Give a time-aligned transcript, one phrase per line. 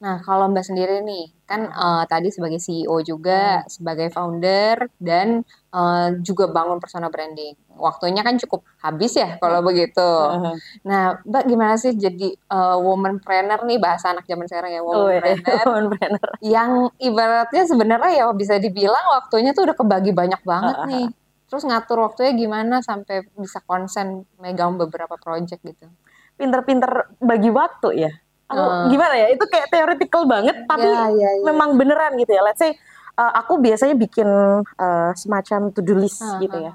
[0.00, 3.68] Nah, kalau Mbak sendiri nih, kan uh, tadi sebagai CEO juga, hmm.
[3.68, 5.44] sebagai founder, dan
[5.76, 7.52] uh, juga bangun persona branding.
[7.76, 10.00] Waktunya kan cukup habis ya kalau begitu.
[10.00, 10.56] Uh-huh.
[10.88, 15.04] Nah, Mbak gimana sih jadi uh, woman planner nih bahasa anak zaman sekarang ya woman
[15.04, 15.20] oh, iya.
[15.44, 16.10] planner, woman.
[16.40, 20.88] Yang ibaratnya sebenarnya ya bisa dibilang waktunya tuh udah kebagi banyak banget uh-huh.
[20.88, 21.06] nih.
[21.52, 25.92] Terus ngatur waktunya gimana sampai bisa konsen megang beberapa project gitu.
[26.40, 28.12] Pinter-pinter bagi waktu ya
[28.50, 28.86] aku uh.
[28.90, 31.44] gimana ya itu kayak theoretical banget tapi yeah, yeah, yeah.
[31.46, 32.74] memang beneran gitu ya let's say
[33.14, 34.28] uh, aku biasanya bikin
[34.66, 36.74] uh, semacam to do list uh, gitu ya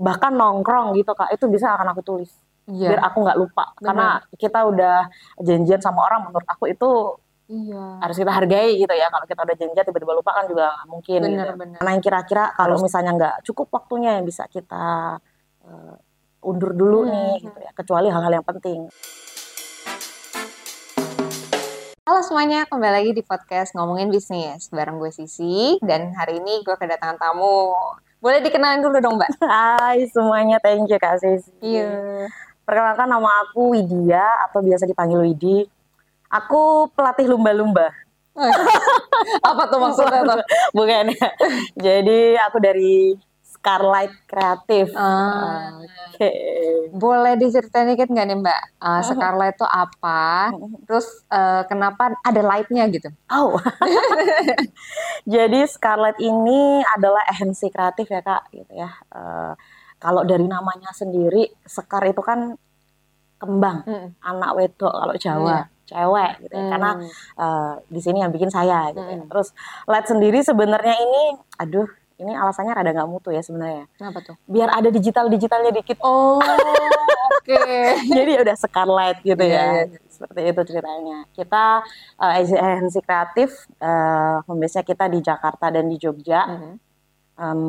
[0.00, 2.32] bahkan nongkrong gitu kak itu bisa akan aku tulis
[2.64, 2.96] yeah.
[2.96, 3.84] biar aku nggak lupa Bener.
[3.84, 4.08] karena
[4.40, 4.96] kita udah
[5.44, 6.90] janjian sama orang menurut aku itu
[7.50, 7.98] Iya.
[7.98, 9.10] Harus kita hargai gitu ya.
[9.10, 11.18] Kalau kita udah janjian tiba-tiba lupa kan juga mungkin.
[11.18, 11.58] Bener, gitu.
[11.58, 11.78] bener.
[11.82, 15.18] Karena yang kira-kira kalau misalnya nggak cukup waktunya yang bisa kita
[15.66, 15.94] uh,
[16.46, 17.10] undur dulu hmm.
[17.10, 17.70] nih gitu ya.
[17.74, 18.86] Kecuali hal-hal yang penting.
[22.10, 26.74] Halo semuanya, kembali lagi di podcast Ngomongin Bisnis bareng gue Sisi dan hari ini gue
[26.74, 27.70] kedatangan tamu.
[28.18, 29.30] Boleh dikenalin dulu dong, Mbak?
[29.46, 31.54] Hai semuanya, thank you Kak Sisi.
[31.62, 32.26] Iya.
[32.66, 35.70] Perkenalkan nama aku Widya atau biasa dipanggil Widi.
[36.34, 37.94] Aku pelatih lumba-lumba.
[39.46, 40.42] Apa tuh maksudnya tuh?
[40.82, 41.14] Bukan.
[41.78, 43.14] Jadi aku dari
[43.60, 44.88] Scarlight Kreatif.
[44.96, 46.16] Ah, Oke.
[46.16, 46.32] Okay.
[46.96, 48.62] Boleh diceritain dikit nggak nih Mbak?
[48.80, 50.48] Uh, Scarlight itu apa?
[50.88, 53.12] Terus uh, kenapa ada lightnya gitu?
[53.28, 53.60] Oh.
[55.36, 58.96] Jadi Scarlight ini adalah agensi kreatif ya kak, gitu ya.
[59.12, 59.52] Uh,
[60.00, 62.56] kalau dari namanya sendiri, Sekar itu kan
[63.36, 64.08] kembang, hmm.
[64.24, 65.68] anak wedok kalau Jawa.
[65.68, 66.66] Hmm cewek gitu ya.
[66.70, 66.90] karena
[67.34, 69.26] uh, di sini yang bikin saya gitu ya.
[69.26, 69.50] Terus
[69.90, 71.22] light sendiri sebenarnya ini
[71.58, 71.90] aduh
[72.20, 73.88] ini alasannya rada nggak mutu ya sebenarnya.
[73.96, 74.36] Kenapa tuh?
[74.44, 75.98] Biar ada digital-digitalnya dikit.
[76.04, 77.48] Oh, oke.
[77.48, 77.96] Okay.
[78.20, 79.88] Jadi udah scarlet gitu yeah, ya.
[79.88, 80.04] Yeah.
[80.12, 81.18] Seperti itu ceritanya.
[81.32, 81.64] Kita
[82.20, 83.50] uh, agensi kreatif,
[83.80, 84.44] uh,
[84.84, 86.44] kita di Jakarta dan di Jogja.
[86.44, 86.74] Mm -hmm.
[87.40, 87.62] um,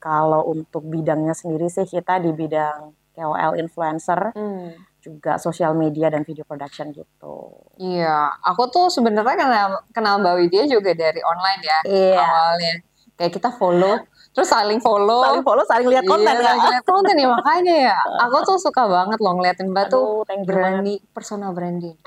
[0.00, 4.32] kalau untuk bidangnya sendiri sih kita di bidang KOL influencer.
[4.32, 7.54] Mm juga sosial media dan video production gitu.
[7.78, 12.18] Iya, aku tuh sebenarnya kenal kenal Mbak Widya juga dari online ya iya.
[12.18, 12.72] awalnya
[13.18, 13.98] kayak kita follow
[14.32, 15.26] terus saling follow.
[15.26, 17.96] Saling follow saling lihat konten iya, kan lihat konten ya makanya ya.
[18.30, 21.98] Aku tuh suka banget loh ngeliatin mbak tuh branding personal branding.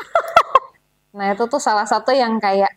[1.11, 2.71] Nah itu tuh salah satu yang kayak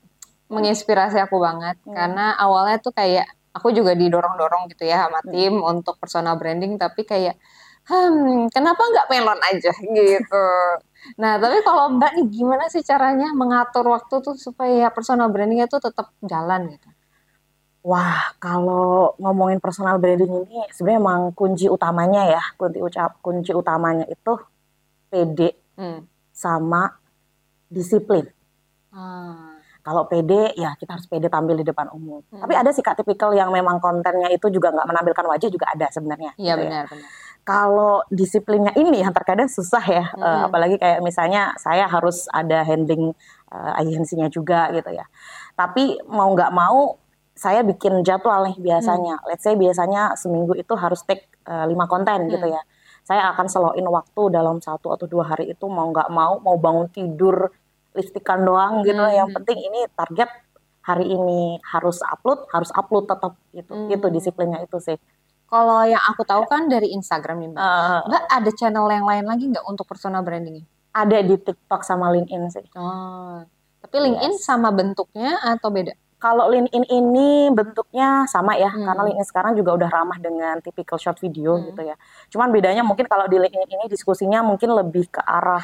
[0.50, 1.78] menginspirasi aku banget.
[1.86, 1.94] Hmm.
[1.94, 5.30] karena awalnya tuh kayak aku juga didorong-dorong gitu ya sama hmm.
[5.30, 5.70] tim hmm.
[5.70, 7.38] untuk personal branding tapi kayak
[7.86, 9.70] hmm kenapa nggak melon aja?
[10.02, 10.46] Gitu.
[11.22, 15.78] Nah tapi kalau mbak nih gimana sih caranya mengatur waktu tuh supaya personal brandingnya tuh
[15.78, 16.90] tetap jalan gitu
[17.84, 24.08] Wah, kalau ngomongin personal branding ini sebenarnya emang kunci utamanya ya, kunci ucap kunci utamanya
[24.08, 24.40] itu
[25.12, 26.00] PD hmm.
[26.32, 26.88] sama
[27.68, 28.24] disiplin.
[28.88, 29.60] Hmm.
[29.84, 32.24] Kalau PD ya kita harus PD tampil di depan umum.
[32.32, 32.40] Hmm.
[32.40, 35.92] Tapi ada sih kak tipikal yang memang kontennya itu juga nggak menampilkan wajah juga ada
[35.92, 36.32] sebenarnya.
[36.40, 36.90] Iya gitu benar ya.
[36.90, 37.08] benar.
[37.44, 40.24] Kalau disiplinnya ini yang terkadang susah ya, hmm.
[40.24, 43.12] uh, apalagi kayak misalnya saya harus ada handling
[43.52, 45.04] uh, agensinya juga gitu ya.
[45.52, 47.03] Tapi mau nggak mau
[47.44, 49.20] saya bikin jadwal nih biasanya.
[49.20, 49.28] Hmm.
[49.28, 52.32] Let's say biasanya seminggu itu harus take uh, lima konten hmm.
[52.32, 52.64] gitu ya.
[53.04, 56.88] Saya akan seloin waktu dalam satu atau dua hari itu mau nggak mau mau bangun
[56.88, 57.52] tidur
[57.92, 59.04] listikan doang gitu.
[59.04, 59.12] Hmm.
[59.12, 60.32] Yang penting ini target
[60.80, 63.72] hari ini harus upload, harus upload tetap gitu.
[63.76, 63.92] Hmm.
[63.92, 64.96] Itu disiplinnya itu sih.
[65.44, 67.60] Kalau yang aku tahu kan dari Instagram nih Mbak.
[67.60, 70.64] Uh, Mbak ada channel yang lain lagi nggak untuk personal branding?
[70.96, 72.66] Ada di TikTok sama LinkedIn sih.
[72.74, 73.44] Oh.
[73.84, 74.48] Tapi LinkedIn yes.
[74.48, 75.92] sama bentuknya atau beda?
[76.24, 78.80] Kalau LinkedIn ini bentuknya sama ya, hmm.
[78.80, 81.64] karena LinkedIn sekarang juga udah ramah dengan typical short video hmm.
[81.68, 82.00] gitu ya.
[82.32, 85.60] Cuman bedanya mungkin kalau di LinkedIn ini diskusinya mungkin lebih ke arah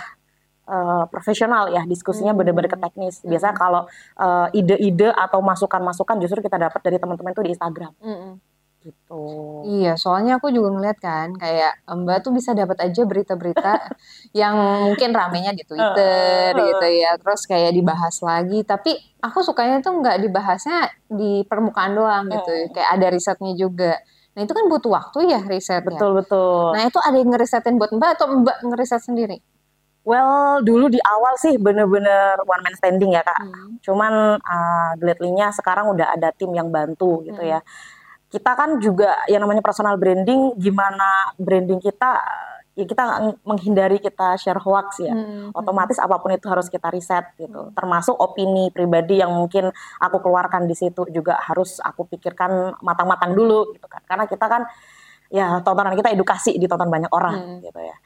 [0.68, 2.40] uh, profesional ya, diskusinya hmm.
[2.44, 3.24] benar-benar ke teknis.
[3.24, 3.62] Biasanya hmm.
[3.64, 3.82] kalau
[4.20, 7.96] uh, ide-ide atau masukan-masukan justru kita dapat dari teman-teman itu di Instagram.
[8.04, 8.49] Hmm
[8.80, 9.24] gitu.
[9.68, 13.72] Iya, soalnya aku juga ngeliat kan kayak Mbak tuh bisa dapat aja berita-berita
[14.40, 14.56] yang
[14.88, 18.64] mungkin ramenya di Twitter gitu ya, terus kayak dibahas lagi.
[18.64, 24.00] Tapi aku sukanya tuh nggak dibahasnya di permukaan doang gitu, kayak ada risetnya juga.
[24.32, 25.84] Nah itu kan butuh waktu ya risetnya.
[25.84, 26.72] Betul betul.
[26.72, 29.38] Nah itu ada yang ngerisetin buat Mbak atau Mbak ngeriset sendiri?
[30.00, 33.36] Well, dulu di awal sih bener-bener one man standing ya kak.
[33.36, 33.76] Hmm.
[33.84, 37.52] Cuman uh, lately-nya sekarang udah ada tim yang bantu gitu hmm.
[37.52, 37.60] ya
[38.30, 42.22] kita kan juga yang namanya personal branding gimana branding kita
[42.78, 45.58] ya kita menghindari kita share hoax ya hmm, hmm.
[45.58, 47.74] otomatis apa pun itu harus kita riset gitu hmm.
[47.74, 53.74] termasuk opini pribadi yang mungkin aku keluarkan di situ juga harus aku pikirkan matang-matang dulu
[53.74, 54.62] gitu kan karena kita kan
[55.34, 57.66] ya tontonan kita edukasi ditonton banyak orang hmm.
[57.66, 57.96] gitu ya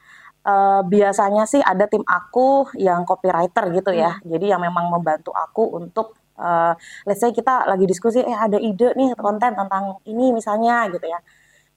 [0.45, 4.15] uh, biasanya sih ada tim aku yang copywriter gitu ya.
[4.21, 4.29] Hmm.
[4.29, 6.73] Jadi yang memang membantu aku untuk uh,
[7.07, 11.19] let's say kita lagi diskusi eh ada ide nih konten tentang ini misalnya gitu ya.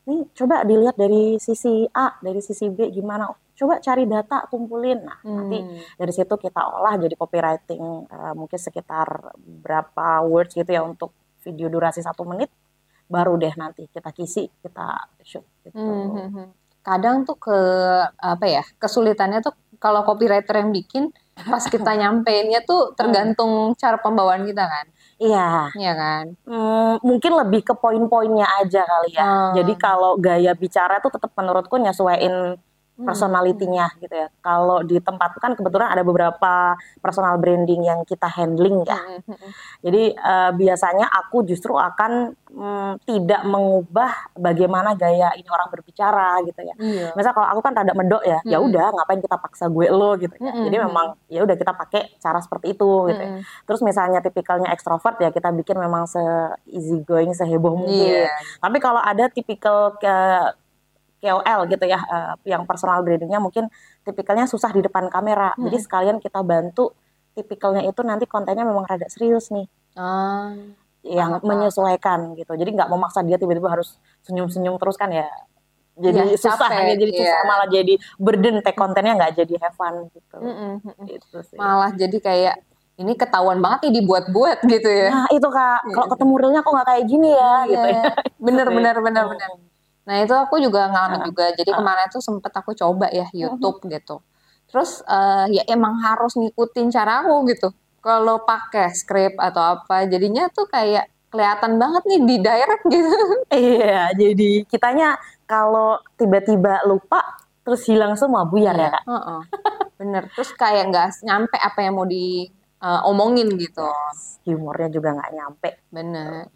[0.08, 3.28] Ini coba dilihat dari sisi A, dari sisi B gimana.
[3.52, 5.04] Coba cari data, kumpulin.
[5.04, 5.34] Nah, hmm.
[5.36, 5.58] nanti
[6.00, 11.12] dari situ kita olah jadi copywriting uh, mungkin sekitar berapa words gitu ya untuk
[11.44, 12.48] video durasi satu menit
[13.08, 15.76] baru deh nanti kita kisi kita shoot gitu.
[15.76, 16.48] Hmm, hmm, hmm
[16.88, 17.58] kadang tuh ke
[18.16, 21.12] apa ya kesulitannya tuh kalau copywriter yang bikin
[21.46, 24.86] pas kita nyampeinnya tuh tergantung cara pembawaan kita kan.
[25.18, 25.74] Iya.
[25.74, 26.24] Iya kan?
[26.46, 29.22] Hmm, mungkin lebih ke poin-poinnya aja kali ya.
[29.22, 29.52] Hmm.
[29.58, 32.58] jadi kalau gaya bicara tuh tetap menurutku nyesuaiin
[32.98, 33.06] Hmm.
[33.06, 34.26] personalitinya gitu ya.
[34.42, 38.98] Kalau di tempat kan kebetulan ada beberapa personal branding yang kita handling ya.
[38.98, 39.50] Hmm, hmm,
[39.86, 46.58] Jadi uh, biasanya aku justru akan um, tidak mengubah bagaimana gaya ini orang berbicara gitu
[46.58, 46.74] ya.
[46.74, 47.08] Iya.
[47.14, 50.34] Misal kalau aku kan rada medok ya, ya udah ngapain kita paksa gue lo gitu
[50.42, 50.50] ya.
[50.58, 53.22] Jadi memang ya udah kita pakai cara seperti itu gitu.
[53.22, 53.46] Ya.
[53.62, 56.18] Terus misalnya tipikalnya ekstrovert ya kita bikin memang se
[56.66, 58.26] easy going, seheboh mungkin.
[58.26, 58.34] Yeah.
[58.58, 60.16] Tapi kalau ada tipikal ke
[61.18, 63.66] KOL gitu ya, uh, yang personal brandingnya mungkin
[64.06, 65.52] tipikalnya susah di depan kamera.
[65.54, 65.66] Hmm.
[65.66, 66.94] Jadi sekalian kita bantu
[67.34, 69.66] tipikalnya itu nanti kontennya memang rada serius nih.
[69.98, 70.74] Hmm.
[71.02, 71.46] Yang apa?
[71.46, 72.54] menyesuaikan gitu.
[72.54, 75.26] Jadi nggak memaksa dia tiba-tiba harus senyum-senyum terus kan ya.
[75.98, 77.48] Jadi ya, susah capek, ya, jadi susah iya.
[77.50, 80.36] malah jadi burden tag kontennya nggak jadi have fun gitu.
[80.38, 81.04] Mm -hmm.
[81.10, 81.58] Itu sih.
[81.58, 82.54] Malah jadi kayak
[82.98, 85.10] ini ketahuan banget nih dibuat-buat gitu ya.
[85.10, 86.12] Nah itu kak, kalau iya.
[86.14, 87.58] ketemu realnya kok nggak kayak gini ya, yeah.
[87.66, 88.02] gitu ya.
[88.38, 89.50] Bener bener bener bener.
[90.08, 91.44] Nah itu aku juga ngalamin uh, juga.
[91.52, 94.16] Jadi uh, kemarin tuh sempet aku coba ya YouTube uh, gitu.
[94.72, 97.68] Terus uh, ya emang harus ngikutin cara aku gitu.
[98.00, 103.16] Kalau pakai script atau apa, jadinya tuh kayak kelihatan banget nih di direct gitu.
[103.52, 107.20] Iya, jadi kitanya kalau tiba-tiba lupa
[107.68, 109.04] terus hilang semua buyar ya, iya, ya kak.
[109.04, 109.40] Uh -uh.
[110.00, 110.22] Bener.
[110.32, 112.48] Terus kayak nggak nyampe apa yang mau di
[112.80, 113.84] uh, omongin gitu.
[113.84, 114.40] Yes.
[114.48, 115.70] Humornya juga nggak nyampe.
[115.92, 116.48] Bener.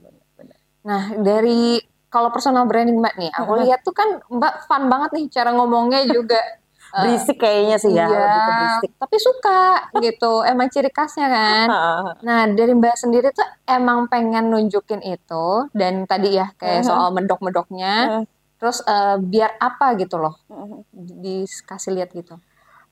[0.89, 5.25] Nah dari kalau personal branding Mbak nih, aku lihat tuh kan Mbak fun banget nih
[5.33, 6.37] cara ngomongnya juga.
[6.93, 8.93] berisik kayaknya sih ya, iya, berisik.
[9.01, 11.67] Tapi suka gitu, emang ciri khasnya kan.
[12.29, 18.29] nah dari Mbak sendiri tuh emang pengen nunjukin itu dan tadi ya kayak soal mendok-medoknya,
[18.61, 20.37] terus uh, biar apa gitu loh,
[20.93, 22.37] dikasih lihat gitu.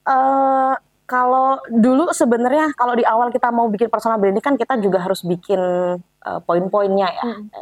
[0.09, 0.73] Uh,
[1.05, 5.21] kalau dulu sebenarnya kalau di awal kita mau bikin personal branding kan kita juga harus
[5.29, 5.61] bikin
[6.01, 7.25] uh, poin-poinnya ya.
[7.29, 7.53] Hmm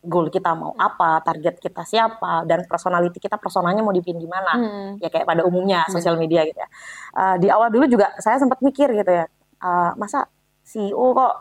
[0.00, 4.90] goal kita mau apa, target kita siapa, dan personality kita personanya mau dibikin gimana, hmm.
[5.04, 5.92] ya kayak pada umumnya hmm.
[5.92, 6.68] sosial media gitu ya.
[7.12, 9.28] Uh, di awal dulu juga saya sempat mikir gitu ya,
[9.60, 10.24] uh, masa
[10.64, 11.34] CEO kok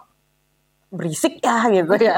[0.91, 2.15] berisik ya gitu ya,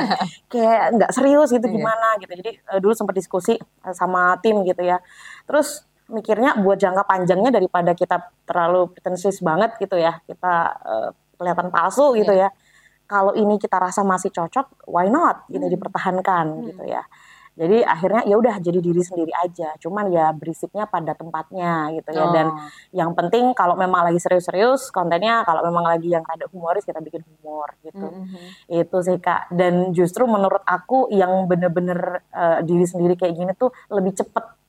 [0.49, 1.75] kayak nggak serius gitu iya.
[1.77, 2.33] gimana gitu.
[2.33, 3.61] Jadi uh, dulu sempat diskusi
[3.93, 4.97] sama tim gitu ya.
[5.45, 8.17] Terus mikirnya buat jangka panjangnya daripada kita
[8.49, 12.49] terlalu pretensius banget gitu ya, kita uh, kelihatan palsu gitu yeah.
[12.49, 12.69] ya
[13.11, 15.75] kalau ini kita rasa masih cocok, why not gitu hmm.
[15.75, 16.63] dipertahankan hmm.
[16.71, 17.03] gitu ya.
[17.51, 19.75] Jadi akhirnya ya udah jadi diri sendiri aja.
[19.75, 22.23] Cuman ya berisiknya pada tempatnya gitu ya.
[22.23, 22.31] Oh.
[22.31, 22.47] Dan
[22.95, 27.27] yang penting kalau memang lagi serius-serius kontennya, kalau memang lagi yang ada humoris kita bikin
[27.27, 28.07] humor gitu.
[28.07, 28.81] Mm -hmm.
[28.87, 29.51] Itu sih kak.
[29.51, 34.60] Dan justru menurut aku yang bener-bener uh, diri sendiri kayak gini tuh lebih cepet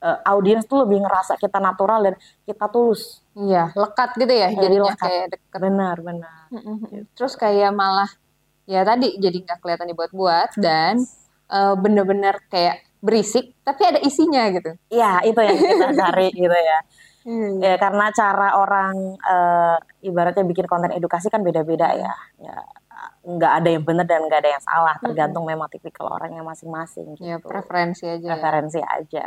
[0.00, 2.14] uh, audiens tuh lebih ngerasa kita natural dan
[2.48, 3.22] kita tulus.
[3.36, 4.98] Iya, lekat gitu ya, jadi lekat.
[5.00, 5.58] kayak deket.
[5.60, 6.42] Benar, benar.
[6.50, 7.14] Mm-hmm.
[7.14, 8.10] Terus kayak malah
[8.68, 11.02] ya tadi jadi nggak kelihatan dibuat-buat dan
[11.50, 14.76] uh, bener-bener kayak berisik tapi ada isinya gitu.
[14.92, 16.78] Iya, itu yang kita cari gitu ya.
[17.20, 17.60] Hmm.
[17.60, 22.12] Ya karena cara orang uh, ibaratnya bikin konten edukasi kan beda-beda ya.
[22.40, 22.56] Ya
[23.20, 25.52] nggak ada yang benar dan nggak ada yang salah, tergantung hmm.
[25.56, 27.16] memang tipikal orangnya masing-masing.
[27.20, 27.48] Ya, gitu.
[27.48, 28.28] Ya preferensi aja.
[28.36, 28.88] Preferensi ya.
[28.96, 29.26] aja.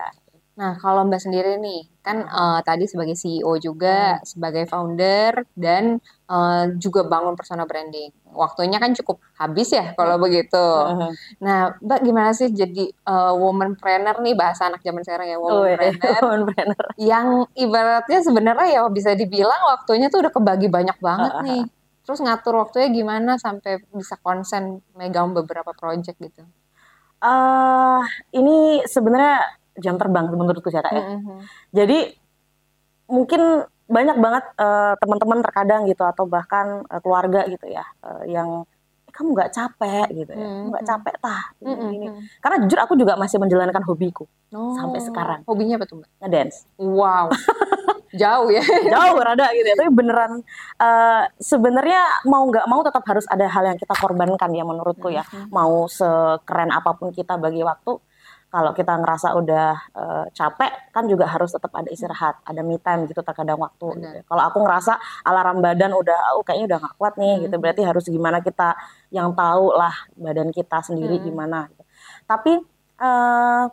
[0.53, 4.25] Nah, kalau Mbak sendiri nih, kan uh, tadi sebagai CEO juga, hmm.
[4.27, 5.97] sebagai founder, dan
[6.29, 8.13] uh, juga bangun persona branding.
[8.37, 10.61] Waktunya kan cukup habis ya kalau begitu.
[10.61, 11.09] Hmm.
[11.41, 15.57] Nah, Mbak gimana sih jadi uh, woman planner nih, bahasa anak zaman sekarang ya, woman
[15.57, 15.77] oh, iya.
[15.81, 16.21] planner.
[16.29, 16.85] woman planner.
[17.01, 21.65] Yang ibaratnya sebenarnya ya bisa dibilang waktunya tuh udah kebagi banyak banget nih.
[22.05, 26.45] Terus ngatur waktunya gimana sampai bisa konsen megang beberapa project gitu?
[27.23, 28.03] Uh,
[28.35, 31.03] ini sebenarnya jam terbang menurutku kak ya.
[31.03, 31.37] Mm-hmm.
[31.73, 31.99] Jadi
[33.09, 33.41] mungkin
[33.83, 38.63] banyak banget uh, teman-teman terkadang gitu atau bahkan uh, keluarga gitu ya uh, yang
[39.13, 40.67] kamu nggak capek gitu ya, mm-hmm.
[40.73, 41.95] nggak capek tah ini, mm-hmm.
[42.01, 42.07] ini.
[42.41, 44.73] Karena jujur aku juga masih menjalankan hobiku oh.
[44.73, 45.39] sampai sekarang.
[45.45, 46.09] Hobinya apa tuh mbak?
[46.17, 46.65] Ngedance.
[46.81, 47.29] Wow.
[48.13, 48.61] jauh ya
[48.93, 50.45] jauh rada gitu ya tapi beneran
[50.77, 55.25] uh, sebenarnya mau nggak mau tetap harus ada hal yang kita korbankan ya menurutku ya
[55.25, 55.49] mm-hmm.
[55.49, 57.97] mau sekeren apa pun kita bagi waktu
[58.53, 63.09] kalau kita ngerasa udah uh, capek kan juga harus tetap ada istirahat, ada me time
[63.09, 63.97] gitu terkadang waktu.
[63.97, 64.21] Gitu.
[64.29, 64.93] Kalau aku ngerasa
[65.25, 67.41] alarm badan udah oh, kayaknya udah gak kuat nih hmm.
[67.49, 68.77] gitu, berarti harus gimana kita
[69.09, 71.25] yang tahu lah badan kita sendiri hmm.
[71.25, 71.65] gimana.
[71.65, 71.83] Gitu.
[72.29, 72.53] Tapi
[73.01, 73.63] eh,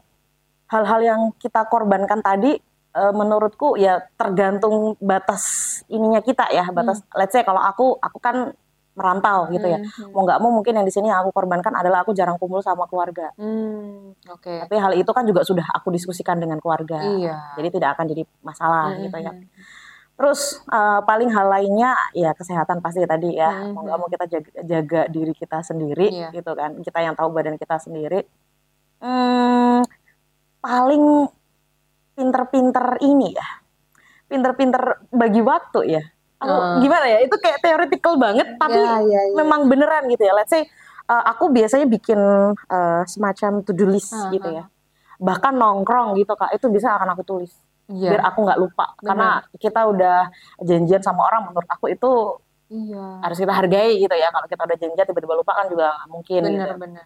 [0.72, 2.56] hal-hal yang kita korbankan tadi
[2.94, 5.44] uh, menurutku ya tergantung batas
[5.90, 7.20] ininya kita ya, batas hmm.
[7.20, 8.56] let's say kalau aku aku kan
[8.98, 9.78] merantau gitu ya.
[9.78, 10.10] Hmm.
[10.10, 13.30] Mau nggak mau mungkin yang di sini aku korbankan adalah aku jarang kumpul sama keluarga.
[13.38, 14.12] Hmm.
[14.28, 14.50] Oke.
[14.50, 14.58] Okay.
[14.66, 16.98] Tapi hal itu kan juga sudah aku diskusikan dengan keluarga.
[16.98, 17.54] Iya.
[17.54, 19.00] Jadi tidak akan jadi masalah hmm.
[19.06, 19.32] gitu ya.
[20.20, 23.50] Terus uh, paling hal lainnya ya kesehatan pasti tadi ya.
[23.50, 23.78] Hmm.
[23.78, 26.28] Mau nggak mau kita jaga, jaga diri kita sendiri iya.
[26.34, 26.76] gitu kan.
[26.82, 28.26] Kita yang tahu badan kita sendiri.
[29.00, 29.80] Hmm,
[30.60, 31.30] paling
[32.18, 33.48] pinter-pinter ini ya.
[34.28, 36.02] Pinter-pinter bagi waktu ya
[36.40, 36.80] aku uh.
[36.80, 39.36] gimana ya itu kayak theoretical banget tapi yeah, yeah, yeah.
[39.36, 40.64] memang beneran gitu ya let's say
[41.06, 42.20] uh, aku biasanya bikin
[42.56, 44.64] uh, semacam to do list uh, gitu ya
[45.20, 47.52] bahkan nongkrong gitu kak itu bisa akan aku tulis
[47.92, 48.16] yeah.
[48.16, 49.04] biar aku nggak lupa Bener.
[49.04, 49.28] karena
[49.60, 50.18] kita udah
[50.64, 52.12] janjian sama orang menurut aku itu
[52.72, 53.20] iya.
[53.20, 56.42] harus kita hargai gitu ya kalau kita udah janjian tiba-tiba lupa kan juga gak mungkin
[56.46, 57.02] bener, gitu.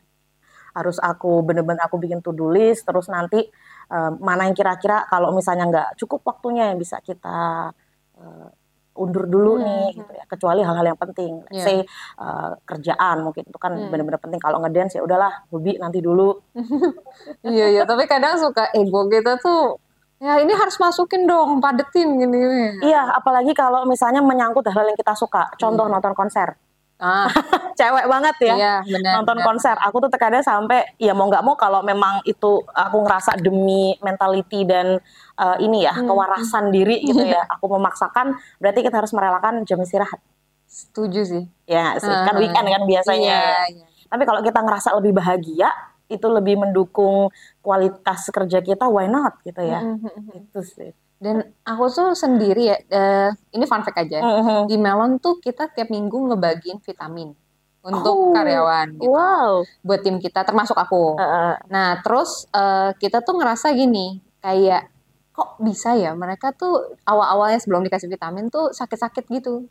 [0.78, 3.42] harus aku bener-bener aku bikin to do list terus nanti
[3.90, 7.74] uh, mana yang kira-kira kalau misalnya nggak cukup waktunya yang bisa kita
[8.20, 8.48] uh,
[8.94, 9.62] undur dulu hmm.
[9.62, 11.66] nih gitu ya kecuali hal-hal yang penting yeah.
[11.66, 11.76] say
[12.18, 13.90] uh, kerjaan mungkin itu kan hmm.
[13.90, 16.38] benar-benar penting kalau ngedance ya udahlah hobi nanti dulu
[17.54, 19.82] iya iya tapi kadang suka ego kita tuh
[20.22, 22.38] ya ini harus masukin dong padetin gini
[22.86, 25.94] iya apalagi kalau misalnya menyangkut hal-hal yang kita suka contoh hmm.
[25.98, 26.54] nonton konser
[26.98, 27.26] Ah.
[27.78, 29.46] cewek banget ya iya, bener, nonton bener.
[29.46, 29.76] konser.
[29.82, 34.62] Aku tuh terkadang sampai ya mau nggak mau kalau memang itu aku ngerasa demi mentality
[34.62, 35.02] dan
[35.34, 36.06] uh, ini ya hmm.
[36.06, 40.22] kewarasan diri gitu ya, aku memaksakan berarti kita harus merelakan jam istirahat.
[40.70, 41.44] Setuju sih.
[41.66, 43.38] Ya sih, uh, kan weekend kan biasanya.
[43.70, 43.86] Iya, iya.
[44.06, 45.70] Tapi kalau kita ngerasa lebih bahagia,
[46.06, 49.82] itu lebih mendukung kualitas kerja kita, why not gitu ya?
[49.82, 50.46] Mm -hmm.
[50.46, 50.94] Itu sih.
[51.24, 54.20] Dan aku tuh sendiri ya, uh, ini fun fact aja.
[54.20, 54.62] Uh -huh.
[54.68, 57.32] Di Melon tuh kita tiap minggu ngebagiin vitamin
[57.80, 59.08] untuk oh, karyawan gitu.
[59.08, 59.64] Wow.
[59.80, 61.16] Buat tim kita termasuk aku.
[61.16, 61.52] Uh -uh.
[61.72, 64.92] Nah, terus uh, kita tuh ngerasa gini, kayak
[65.32, 69.64] kok bisa ya mereka tuh awal-awalnya sebelum dikasih vitamin tuh sakit-sakit gitu.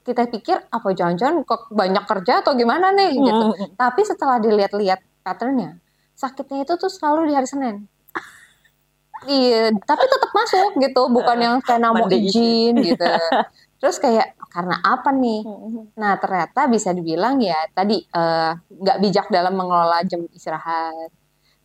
[0.00, 3.44] Kita pikir apa jangan-jangan kok banyak kerja atau gimana nih gitu.
[3.48, 3.68] Uh -huh.
[3.76, 5.76] Tapi setelah dilihat-lihat patternnya,
[6.16, 7.84] sakitnya itu tuh selalu di hari Senin.
[9.26, 13.04] Iya, tapi tetap masuk gitu, bukan yang kayak mau izin gitu.
[13.80, 15.44] Terus kayak karena apa nih?
[16.00, 21.12] Nah ternyata bisa dibilang ya tadi eh, nggak uh, bijak dalam mengelola jam istirahat.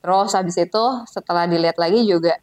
[0.03, 2.35] Terus habis itu setelah dilihat lagi juga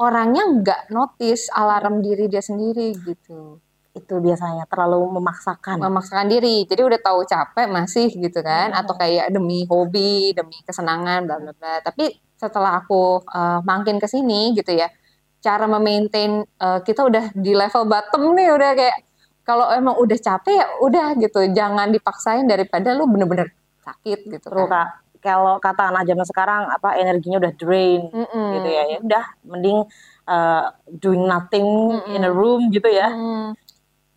[0.00, 3.60] orangnya nggak notice alarm diri dia sendiri gitu.
[3.92, 5.76] Itu biasanya terlalu memaksakan.
[5.76, 6.64] Memaksakan diri.
[6.64, 8.80] Jadi udah tahu capek masih gitu kan, hmm.
[8.80, 11.84] atau kayak demi hobi, demi kesenangan, bla bla bla.
[11.84, 14.90] Tapi setelah aku uh, makin ke sini gitu ya
[15.38, 18.98] cara memaintain uh, kita udah di level bottom nih udah kayak
[19.46, 24.66] kalau emang udah capek ya udah gitu jangan dipaksain daripada lu bener-bener sakit gitu Terus,
[24.66, 24.86] kan.
[24.86, 24.90] kak
[25.22, 28.48] kalau kata anak zaman sekarang apa energinya udah drain mm -mm.
[28.58, 29.78] gitu ya ya udah mending
[30.26, 30.66] uh,
[30.98, 32.14] doing nothing mm -mm.
[32.18, 33.54] in a room gitu ya mm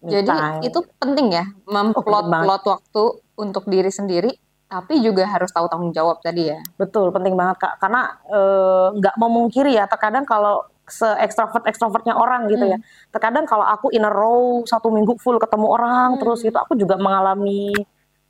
[0.06, 0.62] jadi time.
[0.62, 3.04] itu penting ya memplot oh, plot waktu
[3.42, 4.32] untuk diri sendiri
[4.76, 6.60] tapi juga harus tahu tanggung jawab tadi ya.
[6.76, 7.80] Betul, penting banget kak.
[7.80, 12.78] Karena eh, nggak e, memungkiri ya, terkadang kalau se ekstrovert ekstravertnya orang gitu ya.
[12.78, 12.84] hmm.
[12.84, 13.10] ya.
[13.16, 16.20] Terkadang kalau aku in a row satu minggu full ketemu orang hmm.
[16.22, 17.72] terus itu aku juga mengalami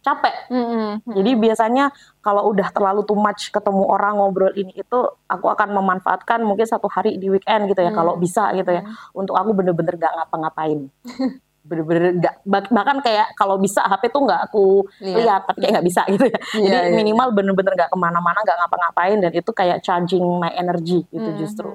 [0.06, 0.36] capek.
[0.54, 0.92] Hmm, hmm.
[1.02, 1.14] Hmm.
[1.18, 1.86] Jadi biasanya
[2.22, 6.86] kalau udah terlalu too much ketemu orang ngobrol ini itu aku akan memanfaatkan mungkin satu
[6.86, 7.98] hari di weekend gitu ya hmm.
[7.98, 9.18] kalau bisa gitu ya hmm.
[9.18, 10.94] untuk aku bener-bener gak ngapa-ngapain.
[11.66, 12.36] bener-bener nggak
[12.70, 15.18] bahkan kayak kalau bisa HP tuh nggak aku lihat.
[15.18, 16.94] lihat tapi kayak nggak bisa gitu ya yeah, jadi yeah.
[16.94, 21.40] minimal bener-bener nggak ke mana-mana nggak ngapa-ngapain dan itu kayak charging my energy gitu hmm.
[21.42, 21.74] justru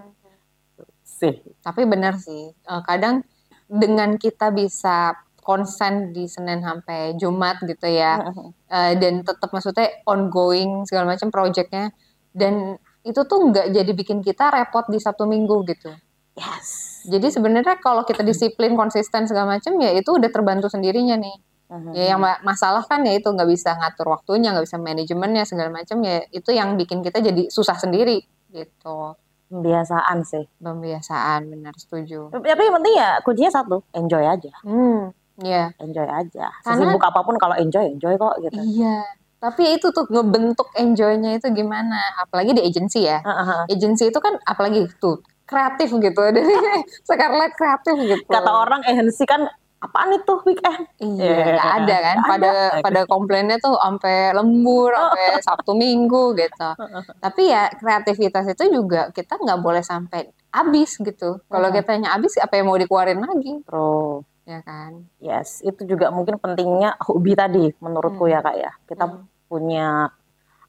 [1.02, 3.26] sih tapi bener sih uh, kadang
[3.66, 8.30] dengan kita bisa konsen di Senin sampai Jumat gitu ya
[8.70, 11.90] uh, dan tetap maksudnya ongoing segala macam projectnya
[12.30, 15.90] dan itu tuh nggak jadi bikin kita repot di Sabtu Minggu gitu
[16.38, 21.36] yes jadi sebenarnya kalau kita disiplin, konsisten segala macam ya itu udah terbantu sendirinya nih.
[21.70, 21.94] Uh-huh.
[21.94, 26.02] Ya yang masalah kan ya itu nggak bisa ngatur waktunya, nggak bisa manajemennya segala macam
[26.02, 29.14] ya itu yang bikin kita jadi susah sendiri gitu.
[29.48, 30.44] Pembiasaan sih.
[30.58, 32.30] Pembiasaan, benar setuju.
[32.34, 34.52] Tapi yang penting ya kuncinya satu, enjoy aja.
[34.66, 35.70] Hmm, iya.
[35.72, 35.82] Yeah.
[35.82, 36.46] Enjoy aja.
[36.66, 38.60] Karena, Sesibuk apa pun kalau enjoy, enjoy kok gitu.
[38.60, 39.06] Iya.
[39.40, 41.96] Tapi itu tuh ngebentuk enjoynya itu gimana?
[42.20, 43.24] Apalagi di agency ya.
[43.24, 43.64] Uh-huh.
[43.72, 46.54] Agency itu kan apalagi tuh kreatif gitu dari
[47.02, 50.84] Scarlett kreatif gitu kata orang agency kan apaan itu weekend?
[51.00, 52.16] Iya, yeah, gak ada kan.
[52.20, 52.82] Gak pada ada.
[52.84, 56.70] pada komplainnya tuh sampai lembur, sampai Sabtu Minggu gitu.
[57.18, 61.40] Tapi ya kreativitas itu juga kita nggak boleh sampai habis gitu.
[61.48, 63.64] Kalau uh kitanya habis, apa yang mau dikeluarin lagi?
[63.64, 64.20] Pro.
[64.44, 65.08] Ya kan.
[65.22, 68.34] Yes, itu juga mungkin pentingnya hobi tadi menurutku hmm.
[68.36, 68.72] ya kak ya.
[68.84, 69.48] Kita hmm.
[69.48, 70.12] punya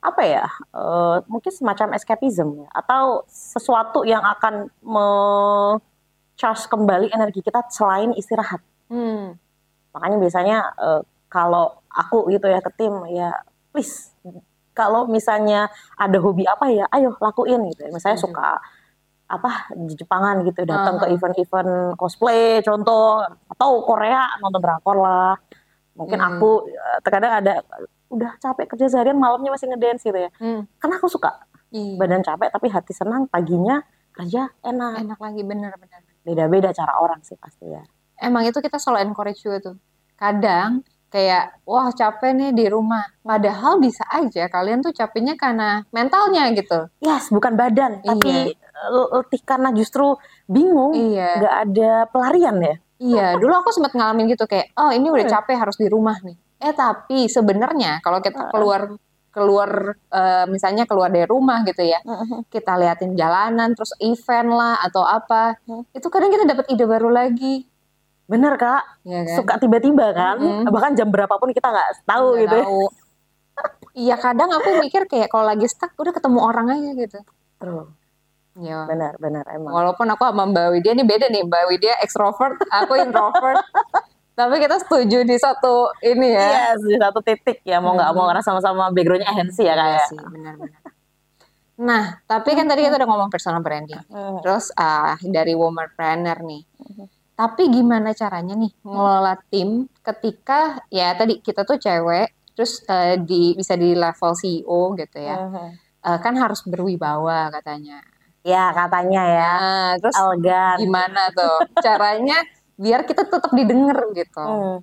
[0.01, 0.45] apa ya?
[0.73, 5.07] Uh, mungkin semacam escapism ya, atau sesuatu yang akan me
[6.35, 9.39] charge kembali energi kita selain istirahat Hmm.
[9.95, 13.31] Makanya biasanya uh, kalau aku gitu ya ke tim ya
[13.71, 14.11] please
[14.75, 17.87] kalau misalnya ada hobi apa ya ayo lakuin gitu.
[17.87, 18.27] Misalnya hmm.
[18.27, 18.47] suka
[19.31, 21.07] apa di Jepangan gitu datang uh -huh.
[21.07, 25.39] ke event-event cosplay contoh atau Korea nonton drakor lah.
[26.01, 26.29] Mungkin hmm.
[26.35, 27.53] aku eh, terkadang ada
[28.11, 30.29] udah capek kerja seharian malamnya masih ngedance gitu ya.
[30.41, 30.65] Hmm.
[30.81, 31.45] Karena aku suka.
[31.71, 31.95] Iya.
[31.95, 33.79] Badan capek tapi hati senang paginya
[34.11, 35.07] kerja enak.
[35.07, 36.01] Enak lagi bener-bener.
[36.25, 37.81] Beda-beda cara orang sih pasti ya
[38.21, 39.75] emang itu kita selalu encourage juga tuh.
[40.15, 43.03] Kadang kayak wah capek nih di rumah.
[43.25, 46.87] Padahal bisa aja kalian tuh capeknya karena mentalnya gitu.
[47.01, 48.07] Yes, bukan badan, iya.
[48.15, 48.33] tapi
[49.11, 50.15] letih karena justru
[50.45, 51.41] bingung, iya.
[51.41, 52.75] nggak ada pelarian ya.
[53.01, 56.37] Iya, dulu aku sempat ngalamin gitu kayak, oh ini udah capek harus di rumah nih.
[56.61, 58.93] Eh tapi sebenarnya kalau kita keluar
[59.31, 62.03] keluar uh, misalnya keluar dari rumah gitu ya
[62.51, 65.55] kita liatin jalanan terus event lah atau apa
[65.95, 67.63] itu kadang kita dapat ide baru lagi
[68.31, 69.35] Bener kak, ya kan?
[69.35, 70.71] suka tiba-tiba kan, mm-hmm.
[70.71, 72.55] bahkan jam berapapun kita nggak tahu gak gitu.
[72.55, 72.63] Ya.
[72.63, 72.83] Tahu.
[73.91, 77.19] Iya kadang aku mikir kayak kalau lagi stuck udah ketemu orang aja gitu.
[77.59, 77.91] True.
[78.59, 78.83] Ya.
[78.83, 79.71] Benar, benar emang.
[79.71, 83.63] Walaupun aku sama Mbak Widya ini beda nih, Mbak Widya extrovert, aku introvert.
[84.35, 86.75] Tapi kita setuju di satu ini ya.
[86.75, 88.17] Yes, di satu titik ya, mau nggak hmm.
[88.17, 90.07] mau karena sama-sama backgroundnya agensi ya kayak.
[90.11, 90.81] Iya benar-benar.
[91.81, 94.03] Nah, tapi kan tadi kita udah ngomong personal branding.
[94.11, 94.43] Hmm.
[94.43, 96.63] Terus uh, dari woman planner nih.
[96.79, 97.07] Hmm
[97.41, 103.57] tapi gimana caranya nih ngelola tim ketika ya tadi kita tuh cewek terus uh, di
[103.57, 105.49] bisa di level CEO gitu ya.
[106.01, 108.05] Uh, kan harus berwibawa katanya.
[108.41, 109.51] Ya katanya ya.
[109.57, 110.77] Nah, terus elegan.
[110.81, 111.55] Gimana tuh
[111.85, 112.37] caranya
[112.79, 114.41] biar kita tetap didengar gitu.
[114.41, 114.77] Hmm.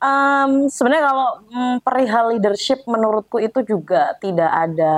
[0.00, 4.96] Um, Sebenarnya kalau um, perihal leadership menurutku itu juga tidak ada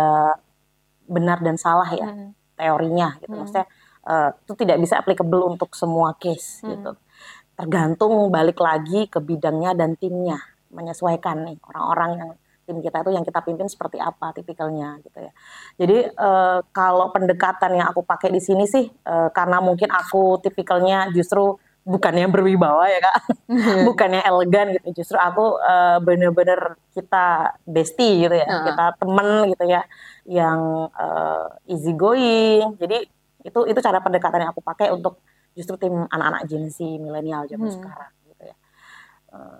[1.07, 2.59] benar dan salah ya hmm.
[2.59, 3.35] teorinya gitu.
[3.35, 3.41] Hmm.
[3.47, 3.67] Maksudnya
[4.07, 6.69] uh, itu tidak bisa applicable untuk semua case hmm.
[6.75, 6.93] gitu.
[7.55, 12.31] Tergantung balik lagi ke bidangnya dan timnya menyesuaikan nih orang-orang yang
[12.73, 15.33] tim kita itu yang kita pimpin seperti apa tipikalnya gitu ya.
[15.77, 21.13] Jadi uh, kalau pendekatan yang aku pakai di sini sih uh, karena mungkin aku tipikalnya
[21.13, 23.17] justru bukan yang berwibawa ya kak,
[23.53, 23.85] hmm.
[23.93, 25.05] bukan yang elegan gitu.
[25.05, 28.65] Justru aku uh, bener-bener kita bestie gitu ya, uh.
[28.65, 29.85] kita temen gitu ya,
[30.25, 32.73] yang uh, easy going.
[32.81, 33.05] Jadi
[33.43, 35.19] itu itu cara pendekatan yang aku pakai untuk
[35.53, 37.77] justru tim anak-anak Gen Z milenial zaman hmm.
[37.77, 38.57] sekarang gitu ya
[39.37, 39.59] uh,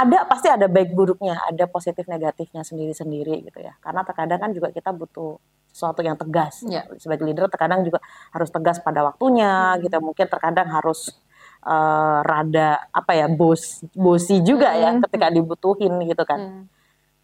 [0.00, 4.68] ada pasti ada baik buruknya ada positif negatifnya sendiri-sendiri gitu ya karena terkadang kan juga
[4.72, 5.36] kita butuh
[5.70, 6.88] sesuatu yang tegas yeah.
[6.98, 8.02] sebagai leader terkadang juga
[8.34, 9.86] harus tegas pada waktunya hmm.
[9.86, 11.14] gitu mungkin terkadang harus
[11.62, 14.98] uh, rada apa ya bos bosi juga ya hmm.
[14.98, 16.64] ya ketika dibutuhin gitu kan hmm.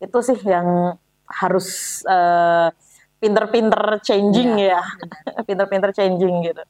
[0.05, 0.95] itu sih yang
[1.27, 2.71] harus uh,
[3.19, 5.43] pinter-pinter changing ya, ya.
[5.49, 6.63] pinter-pinter changing gitu.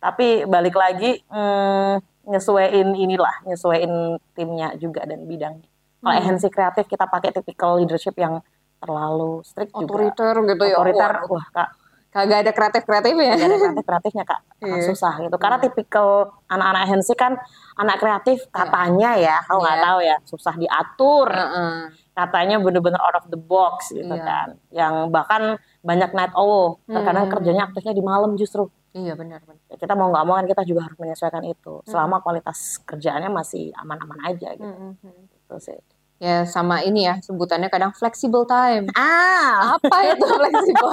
[0.00, 1.94] Tapi balik lagi mm,
[2.28, 5.68] nyesuaiin inilah, nyesuaiin timnya juga dan bidangnya.
[6.00, 6.20] Kalau hmm.
[6.24, 8.40] agensi kreatif kita pakai typical leadership yang
[8.80, 10.50] terlalu strict Otoriter juga.
[10.56, 10.76] gitu ya.
[10.80, 11.70] Otoriter, wah kak.
[12.10, 13.38] Kagak ada kreatif kreatifnya.
[13.38, 14.82] Kagak ada kreatif kreatifnya kak, yeah.
[14.82, 15.36] susah gitu.
[15.38, 15.64] Karena yeah.
[15.70, 16.08] tipikal
[16.50, 17.32] anak-anak agensi kan
[17.78, 18.50] anak kreatif iya.
[18.50, 19.86] katanya ya, kalau nggak yeah.
[19.86, 21.28] tahu ya, susah diatur.
[21.30, 21.76] Uh -uh.
[22.10, 24.26] Katanya bener-bener out of the box gitu yeah.
[24.26, 24.48] kan.
[24.74, 25.42] Yang bahkan
[25.86, 27.32] banyak night owl terkadang hmm.
[27.36, 29.62] kerjanya aktifnya di malam justru iya benar benar.
[29.70, 31.82] Ya, kita mau nggak mau kan kita juga harus menyesuaikan itu.
[31.82, 31.88] Hmm.
[31.88, 34.66] selama kualitas kerjaannya masih aman-aman aja gitu.
[34.66, 34.94] Hmm.
[34.98, 35.24] hmm, hmm.
[35.46, 35.80] itu sih.
[36.20, 38.92] Ya sama ini ya sebutannya kadang flexible time.
[38.92, 39.80] Ah!
[39.80, 40.20] Apa itu?
[40.28, 40.92] Flexible.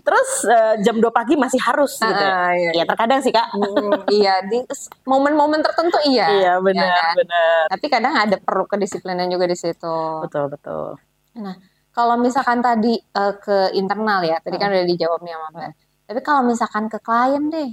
[0.00, 3.52] Terus uh, jam 2 pagi masih harus gitu ya, ah, iya, ya terkadang sih kak.
[3.52, 4.64] Hmm, iya di
[5.04, 6.32] momen-momen tertentu iya.
[6.40, 7.14] Iya benar ya, kan?
[7.20, 7.62] benar.
[7.76, 9.96] Tapi kadang ada perlu kedisiplinan juga di situ.
[10.24, 10.96] Betul betul.
[11.36, 11.60] Nah
[11.92, 15.72] kalau misalkan tadi uh, ke internal ya, tadi kan udah dijawab nih sama Mbak.
[16.04, 17.70] Tapi kalau misalkan ke klien deh,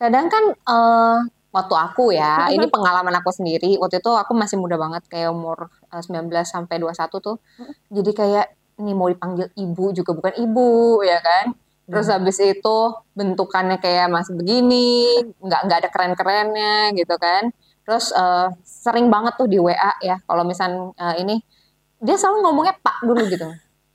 [0.00, 1.18] kadang kan uh,
[1.54, 3.80] waktu aku ya, ini pengalaman aku sendiri.
[3.80, 7.36] Waktu itu aku masih muda banget, kayak umur uh, 19 sampai 21 tuh.
[7.88, 8.46] Jadi kayak
[8.82, 11.54] ini mau dipanggil ibu juga bukan ibu, ya kan?
[11.84, 12.76] Terus habis itu
[13.12, 17.52] bentukannya kayak masih begini, nggak nggak ada keren-kerennya gitu kan.
[17.84, 21.44] Terus uh, sering banget tuh di WA ya, kalau misal uh, ini
[22.00, 23.48] dia selalu ngomongnya Pak dulu gitu.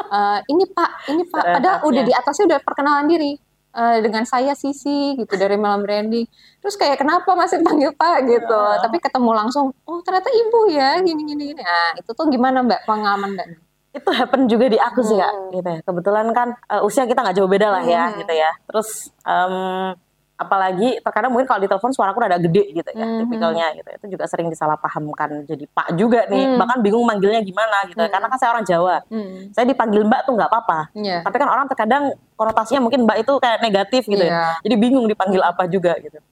[0.05, 1.43] Uh, ini Pak, ini Pak.
[1.57, 3.33] Padahal udah di atasnya udah perkenalan diri.
[3.73, 6.25] Uh, dengan saya Sisi gitu dari malam branding
[6.59, 8.17] terus kayak kenapa masih panggil Pak?
[8.27, 8.51] gitu.
[8.51, 8.77] Uh.
[8.83, 11.61] tapi ketemu langsung oh ternyata ibu ya gini gini gini.
[11.61, 13.47] Nah itu tuh gimana Mbak pengalaman Mbak?
[13.89, 15.49] Itu happen juga di aku sih kak hmm.
[15.55, 15.79] gitu ya.
[15.81, 18.17] Kebetulan kan uh, usia kita nggak jauh beda lah ya hmm.
[18.21, 18.51] gitu ya.
[18.69, 19.97] Terus um,
[20.39, 23.19] apalagi terkadang mungkin kalau di telepon suaraku rada gede gitu ya mm-hmm.
[23.27, 26.57] tipikalnya gitu itu juga sering disalahpahamkan jadi pak juga nih mm.
[26.57, 28.07] bahkan bingung manggilnya gimana gitu mm.
[28.07, 29.51] karena kan saya orang Jawa mm.
[29.51, 31.19] saya dipanggil mbak tuh nggak apa-apa yeah.
[31.27, 32.03] tapi kan orang terkadang
[32.39, 34.31] konotasinya mungkin mbak itu kayak negatif gitu yeah.
[34.31, 34.63] ya iya.
[34.63, 36.23] jadi bingung dipanggil apa juga gitu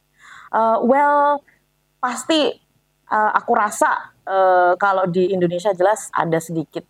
[0.55, 1.43] uh, well
[1.99, 2.55] pasti
[3.11, 6.87] uh, aku rasa uh, kalau di Indonesia jelas ada sedikit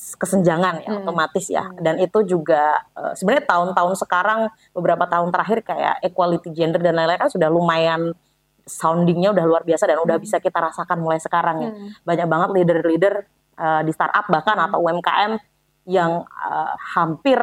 [0.00, 1.00] kesenjangan ya hmm.
[1.04, 1.84] otomatis ya hmm.
[1.84, 4.40] dan itu juga uh, sebenarnya tahun-tahun sekarang
[4.72, 8.16] beberapa tahun terakhir kayak equality gender dan lain-lain kan sudah lumayan
[8.64, 10.06] soundingnya udah luar biasa dan hmm.
[10.08, 11.88] udah bisa kita rasakan mulai sekarang ya hmm.
[12.08, 13.14] banyak banget leader-leader
[13.60, 14.66] uh, di startup bahkan hmm.
[14.72, 15.32] atau UMKM
[15.84, 17.40] yang uh, hampir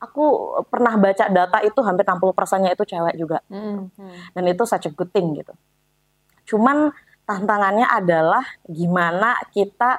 [0.00, 0.24] aku
[0.68, 3.96] pernah baca data itu hampir 60 persennya itu cewek juga hmm.
[3.96, 4.14] Hmm.
[4.36, 5.56] dan itu such a good thing gitu
[6.44, 6.92] cuman
[7.24, 9.96] tantangannya adalah gimana kita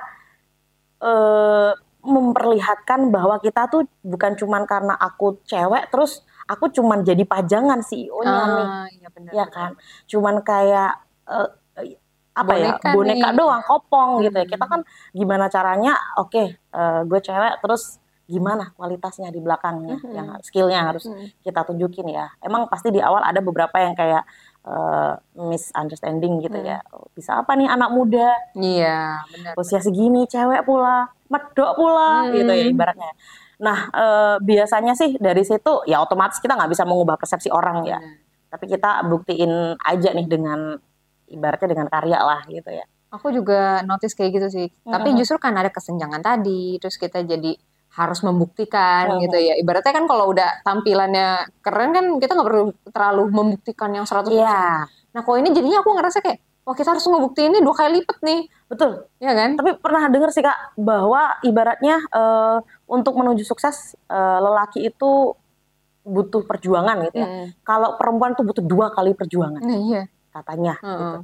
[1.02, 1.72] uh,
[2.06, 8.30] memperlihatkan bahwa kita tuh bukan cuman karena aku cewek terus aku cuman jadi pajangan CEO-nya
[8.30, 8.68] ah, nih.
[9.02, 9.32] Iya benar.
[9.34, 9.72] Ya kan.
[10.06, 11.50] Cuman kayak uh,
[12.36, 13.38] apa ya, boneka ya boneka nih.
[13.40, 14.24] doang kopong hmm.
[14.28, 14.82] gitu ya kita kan
[15.16, 20.12] gimana caranya oke okay, uh, gue cewek terus gimana kualitasnya di belakangnya hmm.
[20.12, 21.40] yang skillnya harus hmm.
[21.48, 24.28] kita tunjukin ya emang pasti di awal ada beberapa yang kayak
[24.66, 26.68] uh, misunderstanding gitu hmm.
[26.68, 26.80] ya.
[27.14, 28.34] Bisa apa nih anak muda?
[28.58, 29.54] Iya, benar.
[29.56, 32.32] Usia segini cewek pula, medok pula hmm.
[32.34, 33.12] gitu ya ibaratnya.
[33.62, 38.00] Nah, uh, biasanya sih dari situ ya otomatis kita nggak bisa mengubah persepsi orang ya.
[38.02, 38.18] Hmm.
[38.52, 40.76] Tapi kita buktiin aja nih dengan
[41.30, 42.86] ibaratnya dengan karya lah gitu ya.
[43.16, 44.68] Aku juga notice kayak gitu sih.
[44.84, 44.92] Hmm.
[44.92, 47.56] Tapi justru kan ada kesenjangan tadi, terus kita jadi
[47.96, 49.56] harus membuktikan gitu ya.
[49.56, 54.36] Ibaratnya kan kalau udah tampilannya keren kan kita nggak perlu terlalu membuktikan yang 100%.
[54.36, 54.84] Yeah.
[55.16, 58.18] Nah, kalau ini jadinya aku ngerasa kayak wah kita harus ngebuktiin ini dua kali lipat
[58.20, 58.42] nih.
[58.68, 59.08] Betul.
[59.24, 59.56] Ya kan?
[59.56, 65.32] Tapi pernah dengar sih Kak bahwa ibaratnya uh, untuk menuju sukses uh, lelaki itu
[66.06, 67.28] butuh perjuangan gitu ya.
[67.32, 67.48] Hmm.
[67.64, 69.64] Kalau perempuan tuh butuh dua kali perjuangan.
[69.64, 70.04] Nah, iya.
[70.36, 70.92] Katanya hmm.
[71.00, 71.20] gitu.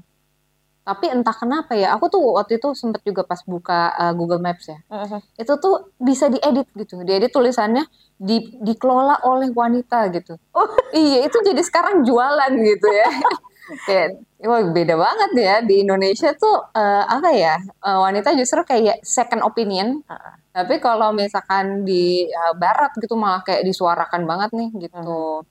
[0.92, 4.68] Tapi entah kenapa ya, aku tuh waktu itu sempet juga pas buka uh, Google Maps
[4.68, 5.24] ya, uh-huh.
[5.40, 7.88] itu tuh bisa diedit gitu, diedit tulisannya
[8.20, 10.36] di, dikelola oleh wanita gitu.
[10.52, 13.08] Oh iya, itu jadi sekarang jualan gitu ya.
[13.88, 17.56] kayak wah beda banget ya di Indonesia tuh uh, apa ya
[17.88, 20.04] uh, wanita justru kayak second opinion.
[20.04, 20.36] Uh-huh.
[20.52, 25.00] Tapi kalau misalkan di uh, Barat gitu malah kayak disuarakan banget nih gitu.
[25.00, 25.48] Uh-huh.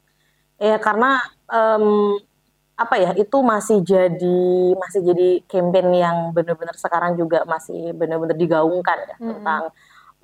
[0.60, 2.20] Ya karena um,
[2.80, 4.40] apa ya itu masih jadi
[4.72, 9.28] masih jadi campaign yang benar-benar sekarang juga masih benar-benar digaungkan ya hmm.
[9.36, 9.62] tentang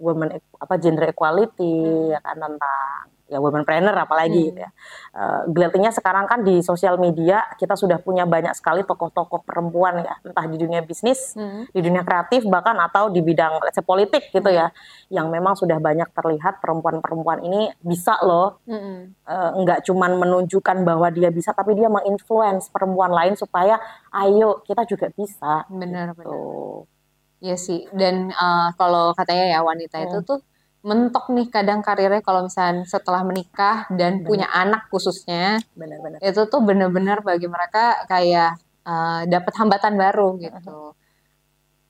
[0.01, 2.17] women apa gender equality hmm.
[2.17, 4.49] ya kan tentang ya women planner apalagi hmm.
[4.55, 4.71] gitu ya.
[5.17, 10.47] Uh, sekarang kan di sosial media kita sudah punya banyak sekali tokoh-tokoh perempuan ya, entah
[10.47, 11.75] di dunia bisnis, hmm.
[11.75, 15.15] di dunia kreatif bahkan atau di bidang let's say, politik gitu ya, hmm.
[15.15, 19.27] yang memang sudah banyak terlihat perempuan-perempuan ini bisa loh, hmm.
[19.27, 23.81] uh, nggak cuman menunjukkan bahwa dia bisa, tapi dia menginfluence perempuan lain supaya
[24.15, 25.67] ayo kita juga bisa.
[25.67, 26.23] Benar gitu.
[26.23, 26.95] benar.
[27.37, 30.07] Iya sih, dan uh, kalau katanya ya wanita hmm.
[30.09, 30.41] itu tuh
[30.87, 34.27] mentok nih kadang karirnya kalau misalnya setelah menikah dan bener.
[34.31, 38.55] punya anak khususnya bener-bener itu tuh bener-bener bagi mereka kayak
[38.87, 40.95] uh, dapat hambatan baru gitu.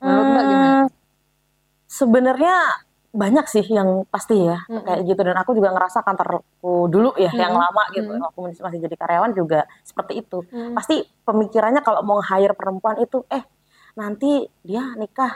[0.00, 0.80] Menurut hmm, gimana?
[1.84, 2.56] Sebenarnya
[3.16, 4.84] banyak sih yang pasti ya hmm.
[4.84, 7.40] kayak gitu dan aku juga ngerasa kantorku dulu ya hmm.
[7.40, 8.28] yang lama gitu hmm.
[8.28, 10.76] aku masih jadi karyawan juga seperti itu hmm.
[10.76, 13.40] pasti pemikirannya kalau mau hire perempuan itu eh
[13.96, 15.32] nanti dia nikah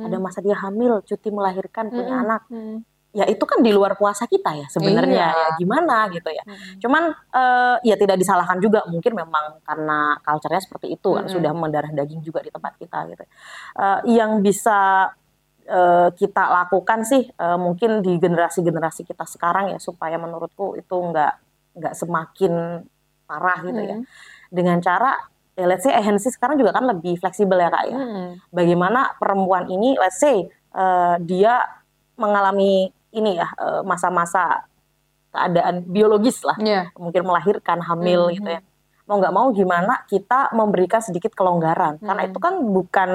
[0.00, 0.08] hmm.
[0.08, 2.24] ada masa dia hamil cuti melahirkan punya hmm.
[2.24, 5.42] anak hmm ya itu kan di luar puasa kita ya sebenarnya iya.
[5.42, 6.44] ya gimana gitu ya.
[6.46, 6.78] Hmm.
[6.78, 7.02] Cuman
[7.34, 12.22] uh, ya tidak disalahkan juga mungkin memang karena culture-nya seperti itu kan sudah mendarah daging
[12.22, 13.24] juga di tempat kita gitu.
[13.74, 15.10] Uh, yang bisa
[15.66, 21.34] uh, kita lakukan sih uh, mungkin di generasi-generasi kita sekarang ya supaya menurutku itu nggak
[21.74, 22.86] nggak semakin
[23.26, 23.96] parah gitu ya.
[24.46, 25.18] Dengan cara
[25.58, 27.98] ya let's say agency sekarang juga kan lebih fleksibel ya kak ya.
[27.98, 28.38] Hmm.
[28.54, 31.66] Bagaimana perempuan ini let's say uh, dia
[32.18, 34.68] mengalami ini ya eh, masa-masa
[35.28, 36.88] keadaan biologis lah, yeah.
[36.96, 38.36] mungkin melahirkan, hamil mm -hmm.
[38.40, 38.60] gitu ya.
[39.08, 42.08] Mau nggak mau gimana kita memberikan sedikit kelonggaran, mm -hmm.
[42.08, 43.10] karena itu kan bukan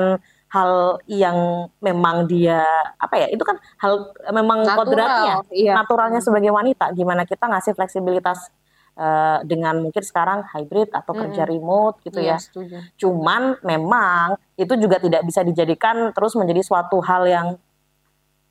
[0.54, 2.62] hal yang memang dia
[3.02, 5.74] apa ya itu kan hal memang Natural, kodratnya iya.
[5.74, 8.54] naturalnya sebagai wanita gimana kita ngasih fleksibilitas
[8.94, 11.22] uh, dengan mungkin sekarang hybrid atau mm -hmm.
[11.34, 12.78] kerja remote gitu iya, ya setuju.
[13.02, 17.48] cuman memang itu juga tidak bisa dijadikan terus menjadi suatu hal yang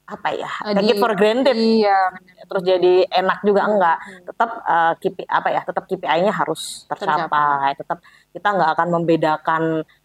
[0.03, 1.55] apa ya take it for granted.
[1.55, 2.11] iya
[2.51, 3.99] terus jadi enak juga enggak.
[4.29, 7.79] Tetap uh, KPI apa ya tetap KPI-nya harus tercapai.
[7.79, 8.03] Tetap
[8.35, 9.63] kita nggak akan membedakan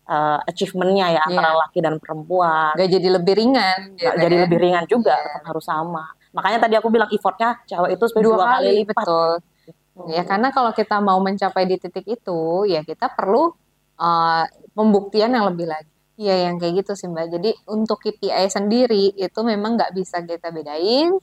[0.07, 1.27] uh, achievementnya ya yeah.
[1.27, 2.77] antara laki dan perempuan.
[2.77, 4.41] Nggak jadi lebih ringan gitu jadi ya.
[4.47, 5.25] lebih ringan juga yeah.
[5.27, 6.05] tetap harus sama.
[6.31, 8.95] Makanya tadi aku bilang effortnya cewek itu dua, dua kali lipat.
[9.03, 9.31] betul.
[9.67, 10.13] Gitu.
[10.13, 13.49] ya karena kalau kita mau mencapai di titik itu ya kita perlu
[13.97, 14.45] uh,
[14.77, 17.29] pembuktian yang lebih lagi Iya yang kayak gitu sih mbak.
[17.29, 21.13] Jadi untuk KPI sendiri itu memang nggak bisa kita bedain,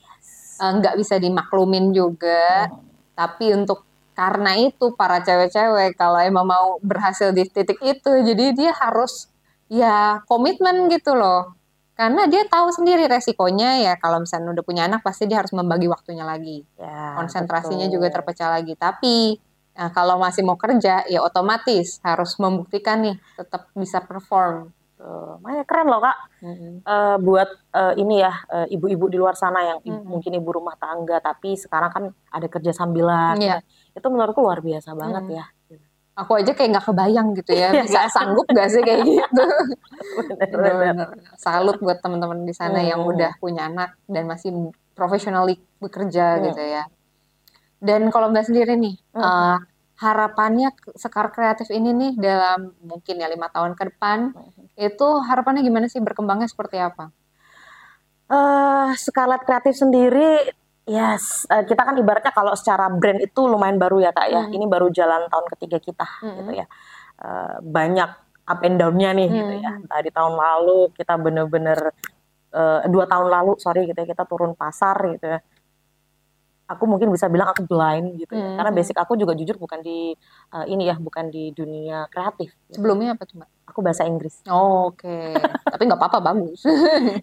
[0.63, 2.71] eh, nggak bisa dimaklumin juga.
[2.71, 2.79] Hmm.
[3.19, 3.83] Tapi untuk
[4.15, 9.27] karena itu para cewek-cewek kalau emang mau berhasil di titik itu, jadi dia harus
[9.67, 11.59] ya komitmen gitu loh.
[11.99, 15.91] Karena dia tahu sendiri resikonya ya kalau misalnya udah punya anak pasti dia harus membagi
[15.91, 16.63] waktunya lagi.
[16.79, 17.95] Ya, Konsentrasinya betul.
[17.99, 18.75] juga terpecah lagi.
[18.79, 19.39] Tapi
[19.75, 24.71] nah, kalau masih mau kerja ya otomatis harus membuktikan nih tetap bisa perform
[25.05, 26.73] Uh, makanya keren loh kak mm-hmm.
[26.89, 30.09] uh, buat uh, ini ya uh, ibu-ibu di luar sana yang mm-hmm.
[30.09, 33.61] mungkin ibu rumah tangga tapi sekarang kan ada kerja sambilan yeah.
[33.93, 35.33] itu menurutku luar biasa banget mm.
[35.37, 35.45] ya
[36.15, 39.45] aku aja kayak nggak kebayang gitu ya iya, bisa sanggup gak sih kayak gitu
[40.39, 42.89] bener-bener salut buat teman-teman di sana mm.
[42.95, 46.43] yang udah punya anak dan masih profesionally bekerja mm.
[46.49, 46.89] gitu ya
[47.83, 49.21] dan kalau mbak sendiri nih mm.
[49.21, 49.59] uh,
[49.99, 54.35] harapannya Sekar Kreatif ini nih dalam mungkin ya lima tahun ke depan
[54.75, 57.11] itu harapannya gimana sih berkembangnya seperti apa?
[58.27, 60.49] Uh, Scarlet Kreatif sendiri
[60.85, 64.45] Yes, uh, kita kan ibaratnya kalau secara brand itu lumayan baru ya kak ya.
[64.45, 64.53] Hmm.
[64.53, 66.35] Ini baru jalan tahun ketiga kita hmm.
[66.45, 66.67] gitu ya.
[67.17, 68.11] Uh, banyak
[68.45, 69.37] up and down-nya nih hmm.
[69.41, 69.73] gitu ya.
[69.81, 71.89] Tadi tahun lalu kita bener-bener
[72.53, 75.41] uh, dua tahun lalu sorry gitu ya kita turun pasar gitu ya
[76.65, 78.45] aku mungkin bisa bilang aku blind gitu ya.
[78.53, 78.57] Hmm.
[78.61, 80.13] Karena basic aku juga jujur bukan di
[80.53, 82.53] uh, ini ya, bukan di dunia kreatif.
[82.69, 82.81] Gitu.
[82.81, 83.45] Sebelumnya apa cuma?
[83.65, 84.45] Aku bahasa Inggris.
[84.47, 85.09] Oh, Oke.
[85.09, 85.35] Okay.
[85.75, 86.63] tapi nggak apa-apa bagus.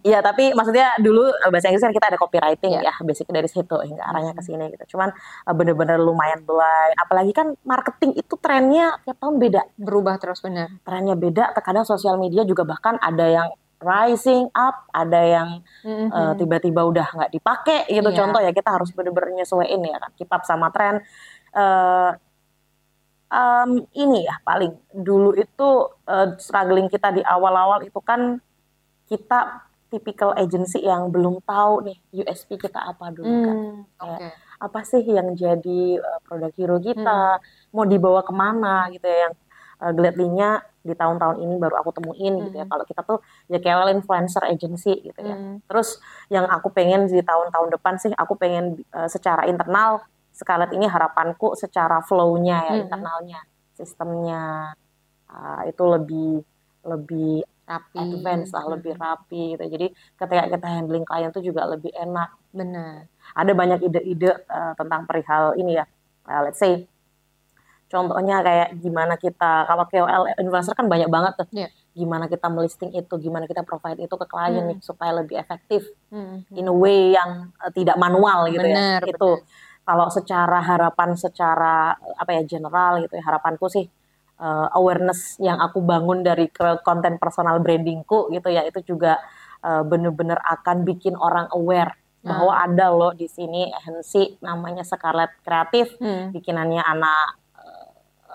[0.02, 2.90] Iya, tapi maksudnya dulu eh, bahasa Inggris kan kita ada copywriting yeah.
[2.90, 4.96] ya, basic dari situ hingga arahnya ke sini gitu.
[4.96, 6.94] Cuman uh, bener-bener lumayan blind.
[6.98, 9.62] Apalagi kan marketing itu trennya tiap tahun beda.
[9.78, 10.68] Berubah terus benar.
[10.82, 11.54] Trennya beda.
[11.54, 13.48] Terkadang sosial media juga bahkan ada yang
[13.82, 15.48] rising up, ada yang
[15.82, 16.08] mm-hmm.
[16.14, 18.08] uh, tiba-tiba udah nggak dipakai gitu.
[18.08, 18.18] Yeah.
[18.18, 21.02] Contoh ya kita harus bener-bener nyesuaiin ya kan, keep up sama tren.
[21.52, 22.16] Uh,
[23.32, 25.68] um, ini ya paling dulu itu
[26.04, 28.36] uh, struggling kita di awal-awal itu kan
[29.08, 33.56] kita typical agency yang belum tahu nih USP kita apa dulu mm, kan.
[34.00, 34.30] Okay.
[34.62, 37.76] apa sih yang jadi uh, produk hero kita, mm.
[37.76, 39.34] mau dibawa ke mana gitu ya yang
[39.84, 42.42] uh, gladly-nya di tahun-tahun ini baru aku temuin hmm.
[42.50, 42.66] gitu ya.
[42.66, 42.72] Hmm.
[42.74, 45.38] Kalau kita tuh ya kayak influencer agency gitu ya.
[45.38, 45.62] Hmm.
[45.70, 50.88] Terus yang aku pengen di tahun-tahun depan sih aku pengen uh, secara internal Scarlett ini
[50.88, 52.82] harapanku secara flow-nya ya hmm.
[52.88, 53.40] internalnya,
[53.76, 54.72] sistemnya
[55.28, 56.32] uh, itu lebih
[56.82, 58.72] lebih rapi, advance lah, hmm.
[58.74, 59.64] lebih rapi gitu.
[59.68, 62.32] Jadi ketika kita handling klien tuh juga lebih enak.
[62.52, 63.06] Benar.
[63.36, 65.84] Ada banyak ide-ide uh, tentang perihal ini ya.
[66.26, 66.88] Uh, let's say
[67.92, 71.48] Contohnya kayak gimana kita kalau KOL influencer kan banyak banget tuh.
[71.52, 71.68] Yeah.
[71.92, 74.68] Gimana kita melisting itu, gimana kita provide itu ke klien hmm.
[74.72, 76.48] nih supaya lebih efektif hmm.
[76.56, 78.72] in a way yang uh, tidak manual gitu ya.
[78.72, 79.12] bener, ya.
[79.12, 79.44] Itu
[79.92, 83.84] kalau secara harapan secara apa ya general gitu ya harapanku sih
[84.40, 86.48] uh, awareness yang aku bangun dari
[86.80, 89.20] konten personal brandingku gitu ya itu juga
[89.60, 91.92] uh, bener-bener akan bikin orang aware
[92.24, 92.64] bahwa hmm.
[92.72, 96.32] ada loh di sini agensi namanya Scarlet Kreatif hmm.
[96.32, 97.42] bikinannya anak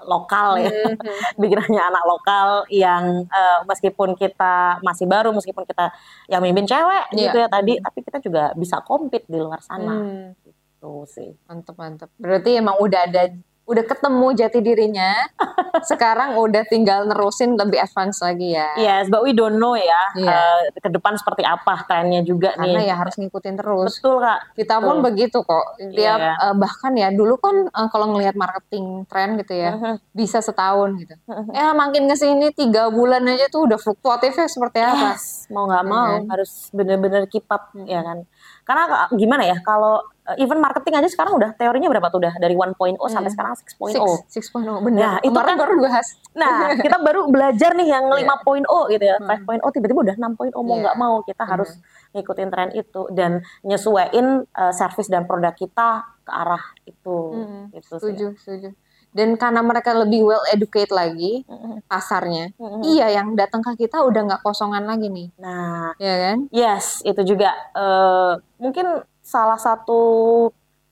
[0.06, 1.36] lokal ya, mm-hmm.
[1.42, 5.90] bikinannya anak lokal yang uh, meskipun kita masih baru, meskipun kita
[6.30, 7.20] yang mimpin cewek yeah.
[7.28, 9.96] gitu ya tadi, tapi kita juga bisa compete di luar sana.
[9.98, 10.28] Mm.
[10.78, 11.30] Gitu sih.
[11.50, 12.10] Mantep mantep.
[12.22, 13.34] Berarti emang udah ada
[13.68, 15.12] udah ketemu jati dirinya,
[15.92, 18.72] sekarang udah tinggal nerusin lebih advance lagi ya.
[18.80, 20.72] Yes, but we don't know ya yeah.
[20.72, 22.74] uh, ke depan seperti apa trennya juga Karena nih.
[22.80, 24.00] Karena ya harus ngikutin terus.
[24.00, 24.40] Betul kak.
[24.56, 24.88] Kita Betul.
[24.88, 25.68] pun begitu kok.
[25.84, 26.36] Tiap yeah.
[26.40, 29.96] uh, bahkan ya dulu kan uh, kalau ngelihat marketing tren gitu ya, uh-huh.
[30.16, 31.14] bisa setahun gitu.
[31.28, 31.52] Uh-huh.
[31.52, 35.20] Ya makin ke sini tiga bulan aja tuh udah fluktuatifnya seperti apa?
[35.20, 36.32] Yes, mau nggak mau uh-huh.
[36.32, 38.24] harus bener-bener keep up ya kan.
[38.68, 42.52] Karena gimana ya kalau Eh, even marketing aja sekarang udah teorinya berapa tuh udah dari
[42.52, 43.00] 1.0 hmm.
[43.08, 44.28] sampai sekarang 6.0.
[44.28, 45.00] 6.0 benar.
[45.00, 46.08] Nah, itu kan baru bahas.
[46.36, 48.36] Nah, kita baru belajar nih yang yeah.
[48.44, 49.16] 5.0 gitu ya.
[49.24, 49.64] Hmm.
[49.64, 50.84] 5.0 tiba-tiba udah 6.0 mau iya.
[50.84, 51.08] nggak yeah.
[51.08, 51.52] mau kita hmm.
[51.56, 51.70] harus
[52.12, 53.32] ngikutin tren itu dan
[53.64, 57.18] nyesuaiin uh, service dan produk kita ke arah itu.
[57.32, 57.64] Hmm.
[57.72, 58.40] Gitu setuju, sih.
[58.44, 58.70] setuju
[59.18, 61.42] dan karena mereka lebih well educate lagi
[61.90, 62.82] pasarnya mm-hmm.
[62.86, 67.34] iya yang datang ke kita udah nggak kosongan lagi nih nah ya kan yes itu
[67.34, 70.00] juga uh, mungkin salah satu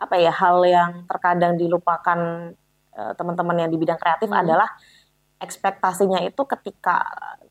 [0.01, 2.51] apa ya hal yang terkadang dilupakan
[2.97, 4.41] uh, teman-teman yang di bidang kreatif hmm.
[4.41, 4.67] adalah
[5.39, 7.03] ekspektasinya itu ketika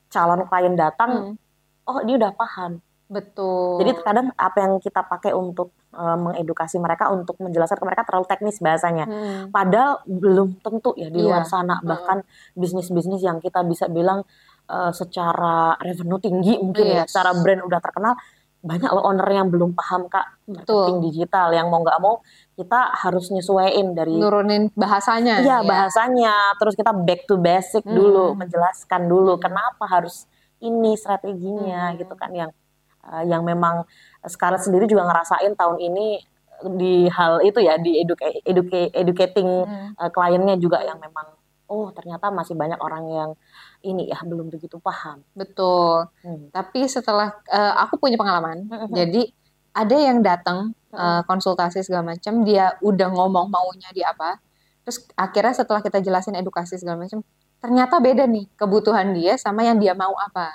[0.09, 1.89] calon klien datang, hmm.
[1.89, 2.81] oh dia udah paham,
[3.15, 3.79] Betul.
[3.79, 8.27] Jadi terkadang apa yang kita pakai untuk uh, mengedukasi mereka untuk menjelaskan ke mereka terlalu
[8.27, 9.07] teknis bahasanya.
[9.07, 9.55] Hmm.
[9.55, 11.27] Padahal belum tentu ya di iya.
[11.31, 11.87] luar sana hmm.
[11.87, 12.19] bahkan
[12.59, 14.27] bisnis-bisnis yang kita bisa bilang
[14.67, 16.95] uh, secara revenue tinggi mungkin yes.
[16.99, 18.19] ya, secara brand udah terkenal
[18.65, 22.25] banyak loh owner yang belum paham kak marketing digital yang mau nggak mau
[22.57, 25.69] kita harus nyesuaiin dari nurunin bahasanya iya ya.
[25.69, 27.93] bahasanya terus kita back to basic hmm.
[27.93, 30.25] dulu menjelaskan dulu kenapa harus
[30.65, 32.01] ini strateginya hmm.
[32.01, 32.51] gitu kan yang
[33.09, 33.85] uh, yang memang
[34.25, 36.07] Scarlett sendiri juga ngerasain tahun ini
[36.79, 39.99] di hal itu ya di educa, educa, educating hmm.
[39.99, 41.35] uh, kliennya juga yang memang
[41.69, 43.31] oh ternyata masih banyak orang yang
[43.85, 45.21] ini ya belum begitu paham.
[45.37, 46.09] Betul.
[46.25, 46.49] Hmm.
[46.49, 48.93] Tapi setelah uh, aku punya pengalaman, hmm.
[48.93, 49.23] jadi
[49.75, 54.39] ada yang datang uh, konsultasi segala macam, dia udah ngomong maunya di apa,
[54.87, 57.27] terus akhirnya setelah kita jelasin edukasi segala macam,
[57.59, 60.55] ternyata beda nih kebutuhan dia sama yang dia mau apa.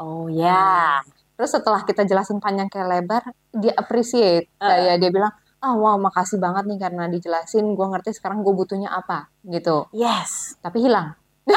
[0.00, 0.50] Oh ya.
[0.50, 1.13] Yeah.
[1.34, 4.70] Terus setelah kita jelasin panjang kayak lebar, dia appreciate, uh.
[4.70, 5.32] kayak dia bilang,
[5.64, 9.88] ah oh, wow makasih banget nih karena dijelasin gue ngerti sekarang gue butuhnya apa gitu
[9.96, 11.16] yes tapi hilang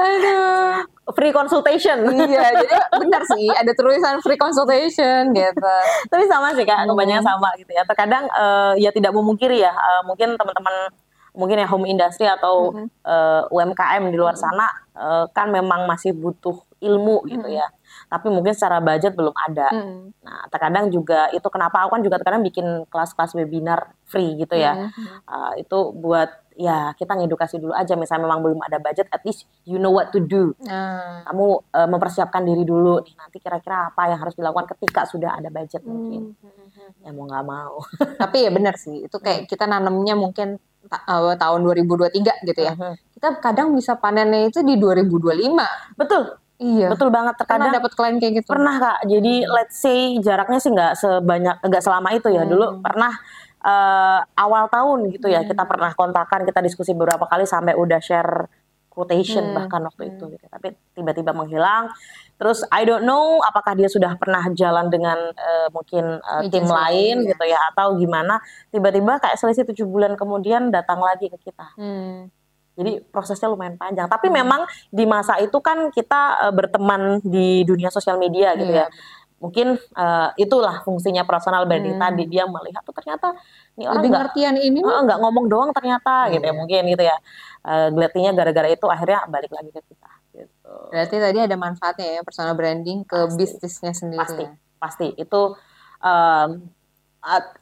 [0.00, 0.88] Aduh.
[1.12, 2.00] Free consultation.
[2.16, 5.74] iya, jadi benar sih ada tulisan free consultation gitu.
[6.08, 6.96] Tapi sama sih kak, hmm.
[6.96, 7.84] kebanyakan sama gitu ya.
[7.84, 10.96] Terkadang uh, ya tidak memungkiri ya, uh, mungkin teman-teman
[11.32, 12.88] mungkin ya home industry atau hmm.
[13.08, 17.56] uh, eh, UMKM di luar sana uh, kan memang masih butuh ilmu gitu hmm.
[17.56, 17.66] ya
[18.12, 19.72] tapi mungkin secara budget belum ada.
[19.72, 20.12] Hmm.
[20.20, 24.76] Nah, terkadang juga itu kenapa aku kan juga terkadang bikin kelas-kelas webinar free gitu ya.
[24.76, 25.24] Hmm.
[25.24, 29.48] Uh, itu buat ya kita ngedukasi dulu aja misalnya memang belum ada budget at least
[29.64, 30.52] you know what to do.
[30.60, 31.24] Hmm.
[31.24, 35.48] Kamu uh, mempersiapkan diri dulu nih nanti kira-kira apa yang harus dilakukan ketika sudah ada
[35.48, 35.88] budget hmm.
[35.88, 36.22] mungkin.
[37.00, 37.80] Ya mau nggak mau.
[38.28, 40.60] tapi ya benar sih, itu kayak kita nanamnya mungkin
[40.92, 42.76] uh, tahun 2023 gitu ya.
[42.76, 42.94] Uh -huh.
[43.16, 45.96] Kita kadang bisa panennya itu di 2025.
[45.96, 46.42] Betul.
[46.60, 46.88] Iya.
[46.92, 47.34] Betul banget.
[47.38, 48.48] Terkadang dapat klien kayak gitu.
[48.52, 48.98] Pernah kak.
[49.08, 52.44] Jadi let's say jaraknya sih nggak sebanyak, nggak selama itu ya.
[52.44, 52.50] Hmm.
[52.52, 53.12] Dulu pernah
[53.64, 55.42] uh, awal tahun gitu ya.
[55.42, 55.50] Hmm.
[55.50, 58.46] Kita pernah kontakan, kita diskusi beberapa kali sampai udah share
[58.92, 59.56] quotation hmm.
[59.56, 60.12] bahkan waktu hmm.
[60.14, 60.24] itu.
[60.38, 60.46] Gitu.
[60.46, 61.90] Tapi tiba-tiba menghilang.
[62.38, 67.26] Terus I don't know apakah dia sudah pernah jalan dengan uh, mungkin uh, tim lain
[67.26, 67.34] ya.
[67.34, 68.38] gitu ya atau gimana.
[68.70, 71.74] Tiba-tiba kayak selisih tujuh bulan kemudian datang lagi ke kita.
[71.74, 72.30] Hmm
[72.72, 74.08] jadi prosesnya lumayan panjang.
[74.08, 74.36] Tapi hmm.
[74.36, 78.88] memang di masa itu kan kita uh, berteman di dunia sosial media gitu yeah.
[78.88, 79.20] ya.
[79.42, 82.04] Mungkin uh, itulah fungsinya personal branding hmm.
[82.04, 83.34] tadi dia melihat tuh ternyata
[83.74, 86.38] ini orang nggak ngertian ini uh, nggak ngomong doang ternyata hmm.
[86.38, 87.16] gitu ya mungkin gitu ya.
[87.62, 90.10] Uh, gara-gara itu akhirnya balik lagi ke kita.
[90.32, 90.74] Gitu.
[90.88, 93.36] Berarti tadi ada manfaatnya ya personal branding ke pasti.
[93.36, 94.22] bisnisnya sendiri.
[94.22, 94.44] Pasti,
[94.80, 95.42] pasti itu.
[96.02, 96.66] Um,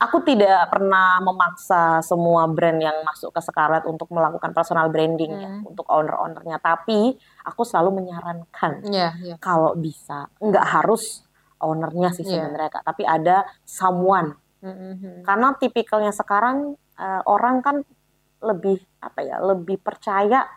[0.00, 5.48] aku tidak pernah memaksa semua brand yang masuk ke Scarlett untuk melakukan personal branding ya,
[5.52, 5.60] hmm.
[5.60, 7.12] ya untuk owner-ownernya tapi
[7.44, 9.36] aku selalu menyarankan yeah, yeah.
[9.36, 11.28] kalau bisa nggak harus
[11.60, 12.48] ownernya sih yeah.
[12.48, 14.32] sebenarnya kak tapi ada someone
[14.64, 15.28] mm-hmm.
[15.28, 17.76] karena tipikalnya sekarang uh, orang kan
[18.40, 20.48] lebih apa ya lebih percaya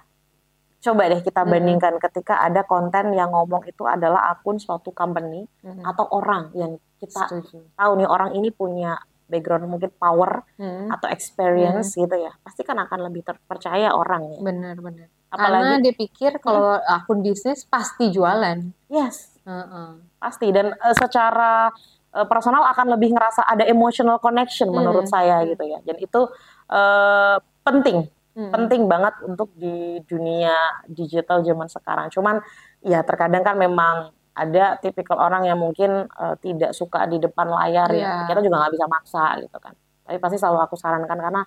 [0.79, 2.05] coba deh kita bandingkan mm-hmm.
[2.07, 5.83] ketika ada konten yang ngomong itu adalah akun suatu company mm-hmm.
[5.83, 7.75] atau orang yang kita Setuju.
[7.75, 8.95] tahu nih orang ini punya
[9.27, 10.93] background mungkin power hmm.
[10.93, 12.05] atau experience hmm.
[12.05, 16.31] gitu ya pasti kan akan lebih terpercaya orang ya benar benar apalagi karena dia pikir
[16.37, 16.95] kalau hmm.
[17.01, 19.89] akun bisnis pasti jualan yes uh -uh.
[20.21, 21.73] pasti dan uh, secara
[22.13, 24.77] uh, personal akan lebih ngerasa ada emotional connection hmm.
[24.77, 26.21] menurut saya gitu ya dan itu
[26.69, 28.05] uh, penting
[28.37, 28.51] hmm.
[28.53, 30.53] penting banget untuk di dunia
[30.85, 32.37] digital zaman sekarang cuman
[32.85, 37.89] ya terkadang kan memang ada tipikal orang yang mungkin uh, tidak suka di depan layar
[37.93, 38.01] yeah.
[38.01, 38.27] ya iya.
[38.33, 41.41] kita juga nggak bisa maksa gitu kan tapi pasti selalu aku sarankan karena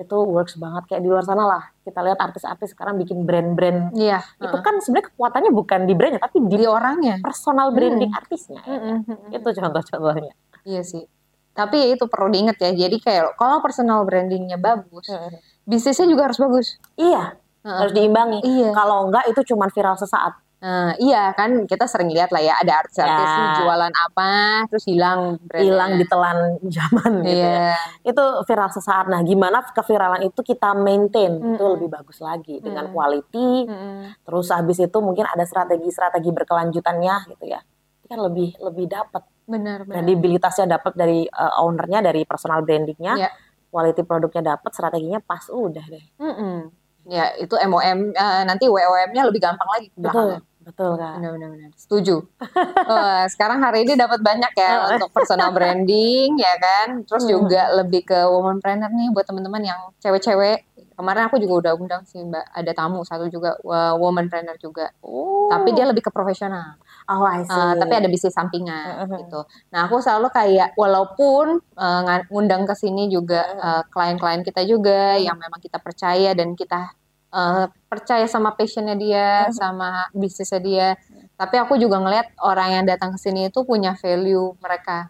[0.00, 4.24] itu works banget kayak di luar sana lah kita lihat artis-artis sekarang bikin brand-brand yeah.
[4.40, 4.64] itu uh.
[4.64, 8.20] kan sebenarnya kekuatannya bukan di brandnya tapi di, di orangnya personal branding hmm.
[8.20, 8.96] artisnya ya.
[9.04, 9.36] hmm.
[9.36, 10.32] itu contoh-contohnya
[10.64, 11.04] iya sih
[11.52, 15.36] tapi itu perlu diingat ya jadi kayak kalau personal brandingnya bagus hmm.
[15.68, 17.36] bisnisnya juga harus bagus iya
[17.68, 17.78] uh.
[17.84, 18.72] harus diimbangi iya.
[18.72, 22.84] kalau enggak itu cuma viral sesaat Uh, iya kan kita sering lihat lah ya ada
[22.84, 23.64] artis-artis ya.
[23.64, 24.32] jualan apa
[24.68, 27.72] terus hilang hilang ditelan zaman gitu yeah.
[28.04, 28.12] ya.
[28.12, 29.08] Itu viral sesaat.
[29.08, 31.54] Nah, gimana keviralan itu kita maintain mm -hmm.
[31.56, 32.96] itu lebih bagus lagi dengan mm -hmm.
[33.00, 33.50] quality.
[33.64, 33.96] Mm -hmm.
[34.28, 37.64] Terus habis itu mungkin ada strategi-strategi berkelanjutannya gitu ya.
[38.04, 39.24] Itu kan lebih lebih dapat.
[39.48, 39.96] Benar, benar.
[39.96, 43.32] Kredibilitasnya dapat dari uh, ownernya, dari personal brandingnya, yeah.
[43.72, 46.04] quality produknya dapat, strateginya pas udah deh.
[46.20, 46.56] Mm -hmm.
[47.08, 50.44] Ya, itu MOM uh, eh, nanti WOM-nya lebih gampang lagi Betul.
[50.60, 51.16] Betul kan?
[51.20, 51.72] Benar-benar.
[51.76, 52.20] Setuju.
[52.20, 57.02] uh, sekarang hari ini dapat banyak ya untuk personal branding ya kan.
[57.08, 57.32] Terus hmm.
[57.32, 60.68] juga lebih ke woman planner nih buat teman-teman yang cewek-cewek.
[61.00, 63.56] Kemarin aku juga udah undang sih Mbak, ada tamu satu juga
[63.96, 64.92] woman planner juga.
[65.00, 65.48] Oh.
[65.48, 66.76] Tapi dia lebih ke profesional.
[67.08, 67.50] Oh, I see.
[67.50, 69.18] Uh, tapi ada bisnis sampingan uh-huh.
[69.24, 69.40] gitu.
[69.72, 75.40] Nah, aku selalu kayak walaupun uh, ngundang ke sini juga uh, klien-klien kita juga yang
[75.40, 76.92] memang kita percaya dan kita
[77.34, 79.56] uh, percaya sama passionnya dia, uh-huh.
[79.56, 80.88] sama bisnisnya dia.
[81.34, 85.08] Tapi aku juga ngelihat orang yang datang ke sini itu punya value mereka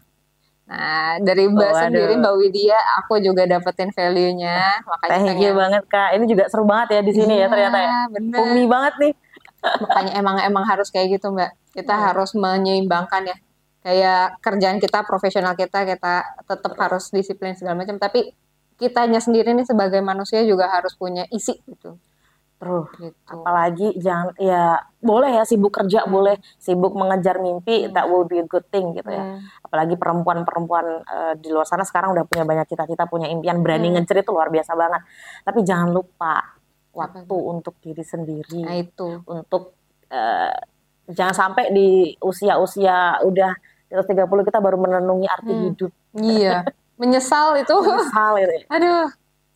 [0.71, 4.87] Nah, dari Mbak oh, sendiri Mbak Widya, aku juga dapetin value-nya.
[4.87, 5.43] Makanya Thank pengen...
[5.43, 6.09] you banget Kak.
[6.15, 7.99] Ini juga seru banget ya di sini ya, ya ternyata ya.
[8.15, 8.39] Bener.
[8.39, 9.13] Umi banget nih.
[9.61, 11.75] Makanya emang emang harus kayak gitu Mbak.
[11.75, 12.05] Kita hmm.
[12.07, 13.37] harus menyeimbangkan ya.
[13.83, 16.15] Kayak kerjaan kita, profesional kita, kita
[16.47, 17.99] tetap harus disiplin segala macam.
[17.99, 18.31] Tapi
[18.79, 21.99] kitanya sendiri nih sebagai manusia juga harus punya isi gitu.
[22.61, 23.41] Terus gitu.
[23.41, 26.13] apalagi jangan ya boleh ya sibuk kerja hmm.
[26.13, 27.97] boleh sibuk mengejar mimpi hmm.
[27.97, 29.25] that will be a good thing gitu ya.
[29.25, 29.41] Hmm.
[29.65, 34.05] Apalagi perempuan-perempuan uh, di luar sana sekarang udah punya banyak cita-cita, punya impian, berani hmm.
[34.05, 35.03] ngejar itu luar biasa banget.
[35.41, 36.61] Tapi jangan lupa
[36.93, 37.53] waktu hmm.
[37.57, 38.61] untuk diri sendiri.
[38.61, 39.73] Nah itu untuk
[40.13, 40.57] uh,
[41.09, 43.57] jangan sampai di usia-usia udah
[43.89, 45.65] di atas 30 kita baru menenungi arti hmm.
[45.73, 45.93] hidup.
[46.21, 46.69] Iya.
[47.01, 47.73] Menyesal itu.
[47.73, 48.69] Menyesal itu.
[48.77, 49.09] Aduh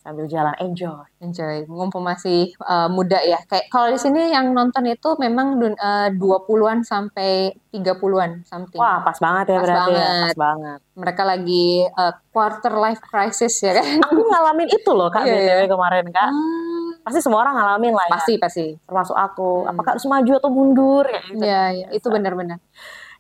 [0.04, 0.52] sambil jalan.
[0.60, 1.08] Enjoy.
[1.24, 1.64] Enjoy.
[1.64, 3.40] Mumpung masih uh, muda ya.
[3.48, 8.76] Kayak kalau di sini yang nonton itu memang uh, 20-an sampai 30-an something.
[8.76, 10.04] Wah pas banget ya pas berarti banget.
[10.04, 10.78] Ya, pas banget.
[10.94, 14.04] Mereka lagi uh, quarter life crisis ya kan?
[14.12, 16.28] Aku ngalamin itu loh kak yeah, BTW kemarin kak.
[16.28, 16.72] Hmm.
[17.04, 18.12] pasti semua orang ngalamin lah ya.
[18.12, 18.66] pasti pasti.
[18.84, 19.64] Termasuk aku.
[19.64, 19.72] Hmm.
[19.72, 21.04] apakah harus maju atau mundur?
[21.08, 21.44] Ya gitu.
[21.44, 22.60] ya, ya itu benar-benar.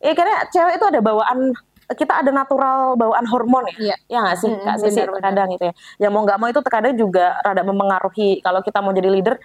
[0.04, 1.56] Ya karena cewek itu ada bawaan
[1.92, 3.96] kita ada natural bawaan hormon ya, iya.
[4.08, 5.74] ya nggak sih hmm, kak Sisi terkadang itu ya.
[6.00, 9.36] Ya mau nggak mau itu terkadang juga rada mempengaruhi kalau kita mau jadi leader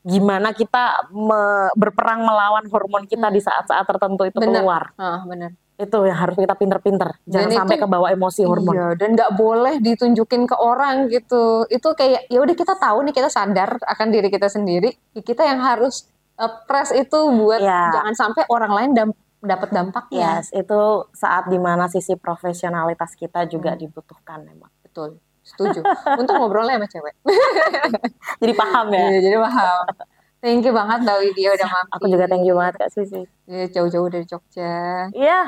[0.00, 3.36] gimana kita me, berperang melawan hormon kita hmm.
[3.36, 4.64] di saat-saat tertentu itu bener.
[4.64, 4.82] keluar.
[4.96, 5.52] Ah, benar.
[5.76, 7.20] Itu yang harus kita pinter-pinter.
[7.24, 8.72] Jangan dan sampai ke bawah emosi hormon.
[8.76, 11.68] Iya, dan nggak boleh ditunjukin ke orang gitu.
[11.68, 14.92] Itu kayak ya udah kita tahu nih kita sadar akan diri kita sendiri.
[15.20, 16.08] Kita yang harus
[16.40, 17.92] uh, press itu buat ya.
[17.92, 18.90] jangan sampai orang lain
[19.40, 20.40] dapat dampak ya.
[20.40, 23.80] Yes, itu saat di mana sisi profesionalitas kita juga hmm.
[23.80, 24.68] dibutuhkan memang.
[24.84, 25.80] Betul, setuju.
[26.20, 27.14] Untuk ngobrolnya sama cewek.
[28.44, 29.04] jadi paham ya.
[29.08, 29.80] Iya, jadi paham.
[30.40, 31.92] Thank you banget Mbak Widya udah mampir.
[32.00, 33.28] Aku juga thank you banget Kak Sisi.
[33.44, 35.08] Iya, jauh-jauh dari Jogja.
[35.12, 35.40] Iya.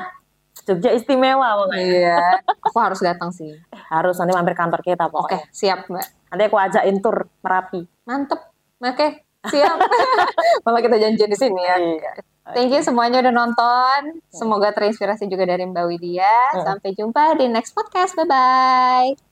[0.68, 1.80] Jogja istimewa pokoknya.
[1.80, 2.20] Iya.
[2.60, 3.56] Aku harus datang sih.
[3.56, 5.48] Eh, harus nanti mampir kantor kita pokoknya.
[5.48, 6.06] Oke, siap Mbak.
[6.32, 7.80] Nanti aku ajakin tur Merapi.
[8.04, 8.40] Mantep.
[8.84, 9.80] Oke, siap.
[10.68, 11.76] Malah kita janjian di sini ya.
[11.80, 12.12] Iya.
[12.50, 14.18] Thank you semuanya udah nonton.
[14.34, 16.58] Semoga terinspirasi juga dari Mbak Widya.
[16.66, 18.18] Sampai jumpa di next podcast.
[18.18, 19.31] Bye bye.